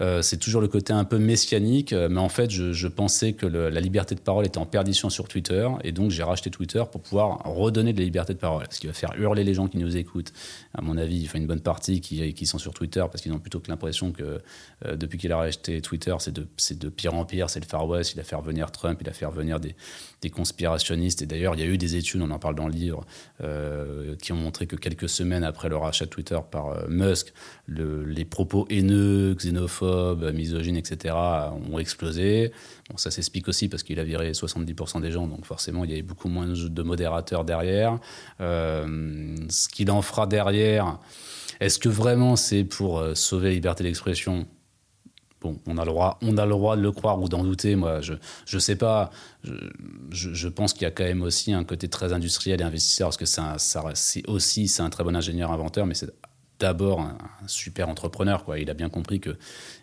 Euh, 0.00 0.22
c'est 0.22 0.38
toujours 0.38 0.60
le 0.60 0.66
côté 0.66 0.92
un 0.92 1.04
peu 1.04 1.18
messianique, 1.18 1.92
euh, 1.92 2.08
mais 2.08 2.18
en 2.20 2.28
fait, 2.28 2.50
je, 2.50 2.88
pensais 2.88 3.32
que 3.32 3.46
la 3.46 3.80
liberté 3.80 4.14
de 4.14 4.20
parole 4.20 4.46
était 4.46 4.58
en 4.58 4.66
perdition 4.66 5.08
sur 5.08 5.28
Twitter, 5.28 5.68
et 5.82 5.92
donc 5.92 6.10
j'ai 6.10 6.22
racheté 6.22 6.50
Twitter 6.50 6.82
pour 6.90 7.00
pouvoir 7.00 7.42
redonner 7.44 7.92
de 7.92 7.98
la 7.98 8.04
liberté 8.04 8.34
de 8.34 8.38
parole, 8.38 8.66
ce 8.70 8.78
qui 8.78 8.86
va 8.86 8.92
faire 8.92 9.14
hurler 9.18 9.42
les 9.42 9.54
gens 9.54 9.68
qui 9.68 9.78
nous 9.78 9.96
écoutent. 9.96 10.32
À 10.74 10.82
mon 10.82 10.96
avis, 10.96 11.18
il 11.18 11.28
faut 11.28 11.38
une 11.38 11.46
bonne 11.46 11.60
partie 11.60 12.00
qui, 12.00 12.34
qui 12.34 12.46
sont 12.46 12.58
sur 12.58 12.74
Twitter 12.74 13.00
parce 13.10 13.22
qu'ils 13.22 13.32
ont 13.32 13.38
plutôt 13.38 13.60
que 13.60 13.70
l'impression 13.70 14.12
que 14.12 14.40
euh, 14.84 14.96
depuis 14.96 15.18
qu'il 15.18 15.32
a 15.32 15.38
racheté 15.38 15.80
Twitter, 15.80 16.14
c'est 16.18 16.32
de, 16.32 16.46
de, 16.70 16.88
pire 16.88 17.14
en 17.14 17.24
pire, 17.24 17.50
c'est 17.50 17.60
le 17.60 17.66
Far 17.66 17.86
West, 17.88 18.12
il 18.14 18.20
a 18.20 18.24
fait 18.24 18.36
revenir 18.36 18.70
Trump, 18.70 18.98
il 19.00 19.08
a 19.08 19.12
fait 19.12 19.26
revenir 19.26 19.58
des, 19.60 19.74
des 20.20 20.30
conspirationnistes, 20.30 21.22
et 21.22 21.26
d'ailleurs, 21.26 21.54
il 21.54 21.60
y 21.60 21.64
a 21.64 21.66
eu 21.66 21.78
des 21.78 21.96
études, 21.96 22.22
on 22.22 22.30
en 22.30 22.38
parle 22.38 22.54
dans 22.54 22.68
le 22.68 22.74
livre, 22.74 23.04
qui 24.20 24.32
ont 24.32 24.36
montré 24.36 24.66
que 24.66 24.76
quelques 24.76 25.08
semaines 25.08 25.44
après 25.44 25.68
le 25.68 25.76
rachat 25.76 26.06
de 26.06 26.10
Twitter 26.10 26.38
par 26.50 26.88
Musk, 26.88 27.32
le, 27.66 28.04
les 28.04 28.24
propos 28.24 28.66
haineux, 28.70 29.34
xénophobes, 29.34 29.83
misogynes, 30.32 30.76
etc., 30.76 31.14
ont 31.72 31.78
explosé. 31.78 32.52
Bon, 32.90 32.96
ça 32.96 33.10
s'explique 33.10 33.48
aussi 33.48 33.68
parce 33.68 33.82
qu'il 33.82 33.98
a 34.00 34.04
viré 34.04 34.32
70% 34.32 35.00
des 35.00 35.10
gens, 35.10 35.26
donc 35.26 35.46
forcément, 35.46 35.84
il 35.84 35.90
y 35.90 35.94
avait 35.94 36.02
beaucoup 36.02 36.28
moins 36.28 36.46
de 36.46 36.82
modérateurs 36.82 37.44
derrière. 37.44 37.98
Euh, 38.40 39.36
ce 39.48 39.68
qu'il 39.68 39.90
en 39.90 40.02
fera 40.02 40.26
derrière, 40.26 40.98
est-ce 41.60 41.78
que 41.78 41.88
vraiment 41.88 42.36
c'est 42.36 42.64
pour 42.64 42.98
euh, 42.98 43.14
sauver 43.14 43.48
la 43.48 43.54
liberté 43.54 43.84
d'expression? 43.84 44.46
Bon, 45.40 45.58
on 45.66 45.76
a, 45.76 45.84
le 45.84 45.90
droit, 45.90 46.18
on 46.22 46.38
a 46.38 46.46
le 46.46 46.52
droit 46.52 46.74
de 46.74 46.80
le 46.80 46.90
croire 46.90 47.20
ou 47.20 47.28
d'en 47.28 47.44
douter. 47.44 47.76
Moi, 47.76 48.00
je 48.00 48.14
ne 48.52 48.58
sais 48.58 48.76
pas. 48.76 49.10
Je, 49.42 50.32
je, 50.32 50.48
pense 50.48 50.72
qu'il 50.72 50.82
y 50.82 50.86
a 50.86 50.90
quand 50.90 51.04
même 51.04 51.20
aussi 51.20 51.52
un 51.52 51.64
côté 51.64 51.88
très 51.88 52.14
industriel 52.14 52.62
et 52.62 52.64
investisseur, 52.64 53.08
parce 53.08 53.18
que 53.18 53.26
c'est 53.26 54.26
aussi 54.26 54.74
un 54.78 54.88
très 54.88 55.04
bon 55.04 55.14
ingénieur 55.14 55.52
inventeur, 55.52 55.84
mais 55.84 55.92
c'est 55.92 56.10
d'abord 56.64 57.00
un, 57.00 57.18
super 57.46 57.90
entrepreneur. 57.90 58.42
Quoi. 58.42 58.58
Il 58.58 58.70
a 58.70 58.74
bien 58.74 58.88
compris 58.88 59.20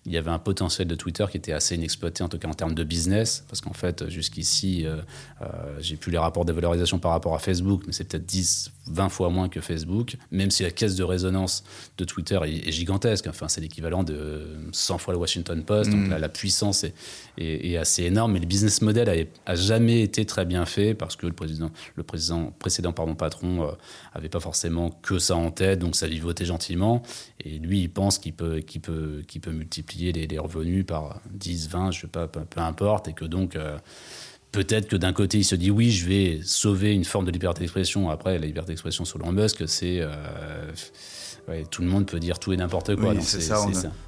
qu'il 0.04 0.14
y 0.14 0.18
avait 0.18 0.32
un 0.32 0.40
potentiel 0.40 0.88
de 0.88 0.96
Twitter 0.96 1.26
qui 1.30 1.38
était 1.38 1.54
assez 1.54 1.76
inexploité, 1.76 2.24
en 2.24 2.30
tout 2.30 2.40
cas 2.40 2.48
en 2.48 2.54
termes 2.54 2.74
de 2.74 2.84
business, 2.84 3.46
parce 3.48 3.62
qu'en 3.62 3.74
fait, 3.74 4.10
jusqu'ici, 4.10 4.86
euh, 4.86 4.98
euh, 5.42 5.46
j'ai 5.80 5.96
plus 5.96 6.12
les 6.12 6.18
rapports 6.18 6.46
de 6.46 6.54
valorisation 6.54 6.98
par 6.98 7.12
rapport 7.12 7.36
à 7.36 7.40
Facebook, 7.40 7.84
mais 7.86 7.94
c'est 7.94 8.06
peut-être 8.06 8.26
10, 8.26 8.72
20 8.88 9.10
fois 9.10 9.30
moins 9.30 9.48
que 9.48 9.62
Facebook, 9.62 10.18
même 10.32 10.50
si 10.50 10.64
la 10.64 10.72
caisse 10.72 10.96
de 10.96 11.04
résonance 11.04 11.64
de 11.98 12.06
Twitter 12.06 12.40
est, 12.46 12.72
gigantesque. 12.72 13.28
Enfin, 13.28 13.48
c'est 13.48 13.62
l'équivalent 13.62 14.04
de 14.04 14.58
100 14.72 14.98
fois 14.98 15.14
le 15.14 15.20
Washington 15.20 15.64
Post, 15.64 15.92
donc 15.92 16.08
mm. 16.08 16.18
la, 16.18 16.30
puissance 16.30 16.84
est, 16.84 16.94
est, 17.38 17.78
assez 17.78 18.04
énorme, 18.04 18.34
mais 18.34 18.40
le 18.40 18.48
business 18.48 18.82
model 18.82 19.28
a, 19.46 19.56
jamais 19.56 20.02
été 20.02 20.26
très 20.26 20.46
bien 20.46 20.66
fait 20.66 20.94
parce 20.96 21.16
que 21.16 21.28
le 21.28 21.34
président, 21.34 21.70
le 21.96 22.04
président 22.04 22.54
précédent 22.58 22.94
pardon, 22.94 23.16
patron 23.16 23.68
euh, 23.68 23.72
avait 24.14 24.30
pas 24.30 24.40
forcément 24.40 24.90
que 24.90 25.20
ça 25.20 25.36
en 25.36 25.52
tête, 25.52 25.80
donc 25.80 25.96
ça 25.96 26.08
vivotait 26.08 26.46
gentiment. 26.46 27.04
Et 27.44 27.60
lui, 27.60 27.82
il 27.82 27.90
pense 27.90 28.18
qu'il 28.18 28.34
peut, 28.34 28.60
qu'il 28.60 28.82
peut, 28.82 29.24
qu'il 29.28 29.42
peut 29.42 29.52
multiplier 29.52 29.91
les, 29.98 30.40
revenus 30.40 30.86
par 30.86 31.22
10, 31.32 31.70
20, 31.70 31.92
je 31.92 32.02
sais 32.02 32.08
pas, 32.08 32.28
peu, 32.28 32.42
importe, 32.58 33.08
et 33.08 33.14
que 33.14 33.26
donc. 33.26 33.56
Euh, 33.56 33.78
peut-être 34.52 34.88
que 34.88 34.98
d'un 34.98 35.14
côté, 35.14 35.38
il 35.38 35.46
se 35.46 35.56
dit 35.56 35.72
oui, 35.72 35.92
je 35.92 36.08
vais 36.08 36.40
sauver 36.44 36.94
une 36.94 37.06
forme 37.06 37.26
de 37.26 37.32
liberté 37.32 37.62
d'expression. 37.62 38.10
Après, 38.10 38.38
la 38.38 38.46
liberté 38.46 38.72
d'expression 38.72 39.06
selon 39.06 39.32
Musk, 39.32 39.68
c'est. 39.68 40.00
Euh, 40.02 40.72
tout 41.70 41.82
le 41.82 41.88
monde 41.88 42.06
peut 42.06 42.20
dire 42.20 42.40
tout 42.40 42.54
et 42.54 42.58
n'importe 42.58 42.96
quoi. 42.96 43.14
c'est 43.20 43.42
ça, 43.42 43.66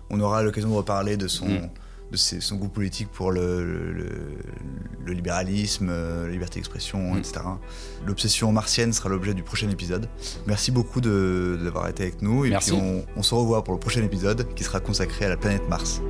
on, 0.09 0.19
aura 0.19 0.43
l'occasion 0.43 0.69
de 0.69 0.75
reparler 0.75 1.17
de 1.17 1.27
son. 1.27 1.47
Mm 1.47 1.69
son 2.15 2.56
goût 2.56 2.69
politique 2.69 3.10
pour 3.10 3.32
le, 3.32 3.91
le, 3.93 5.13
libéralisme, 5.13 5.89
euh, 5.89 6.26
la 6.26 6.32
liberté 6.32 6.56
d'expression, 6.56 7.13
mm. 7.13 7.17
etc. 7.17 7.41
L'obsession 8.06 8.52
martienne 8.52 8.93
sera 8.93 9.10
l'objet 9.10 9.34
du 9.34 9.43
prochain 9.43 9.69
épisode. 9.69 10.10
Merci 10.47 10.71
beaucoup 10.71 11.02
d'avoir 11.02 11.88
été 11.88 12.04
avec 12.04 12.21
nous. 12.21 12.45
Et 12.45 12.52
puis 12.58 12.71
on, 12.71 13.06
on 13.15 13.23
se 13.23 13.36
revoit 13.36 13.63
pour 13.63 13.73
le 13.73 13.80
prochain 13.80 14.04
épisode 14.04 14.54
qui 14.56 14.63
sera 14.63 14.80
consacré 14.80 15.26
à 15.26 15.30
la 15.30 15.38
planète 15.38 15.67
Mars. 15.69 16.02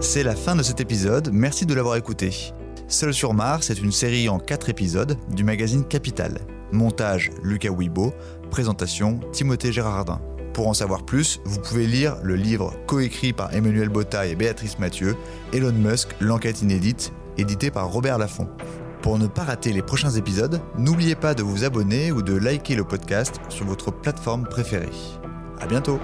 C'est 0.00 0.22
la 0.22 0.34
fin 0.34 0.56
de 0.56 0.62
cet 0.62 0.80
épisode, 0.80 1.30
merci 1.30 1.66
de 1.66 1.74
l'avoir 1.74 1.96
écouté. 1.96 2.30
Seul 2.88 3.12
sur 3.12 3.34
Mars 3.34 3.70
est 3.70 3.80
une 3.80 3.92
série 3.92 4.28
en 4.28 4.38
4 4.38 4.70
épisodes 4.70 5.16
du 5.28 5.44
magazine 5.44 5.84
Capital. 5.84 6.38
Montage 6.72 7.30
Lucas 7.42 7.70
Wibo, 7.70 8.12
présentation 8.50 9.20
Timothée 9.32 9.72
Gérardin. 9.72 10.20
Pour 10.60 10.68
en 10.68 10.74
savoir 10.74 11.04
plus, 11.04 11.40
vous 11.46 11.58
pouvez 11.58 11.86
lire 11.86 12.18
le 12.22 12.36
livre 12.36 12.74
coécrit 12.86 13.32
par 13.32 13.54
Emmanuel 13.54 13.88
Botta 13.88 14.26
et 14.26 14.34
Béatrice 14.34 14.78
Mathieu, 14.78 15.16
Elon 15.54 15.72
Musk, 15.72 16.08
l'enquête 16.20 16.60
inédite, 16.60 17.14
édité 17.38 17.70
par 17.70 17.90
Robert 17.90 18.18
Laffont. 18.18 18.46
Pour 19.00 19.18
ne 19.18 19.26
pas 19.26 19.44
rater 19.44 19.72
les 19.72 19.80
prochains 19.80 20.10
épisodes, 20.10 20.60
n'oubliez 20.76 21.14
pas 21.14 21.32
de 21.32 21.42
vous 21.42 21.64
abonner 21.64 22.12
ou 22.12 22.20
de 22.20 22.34
liker 22.34 22.76
le 22.76 22.84
podcast 22.84 23.36
sur 23.48 23.64
votre 23.64 23.90
plateforme 23.90 24.44
préférée. 24.44 24.90
À 25.58 25.66
bientôt! 25.66 25.98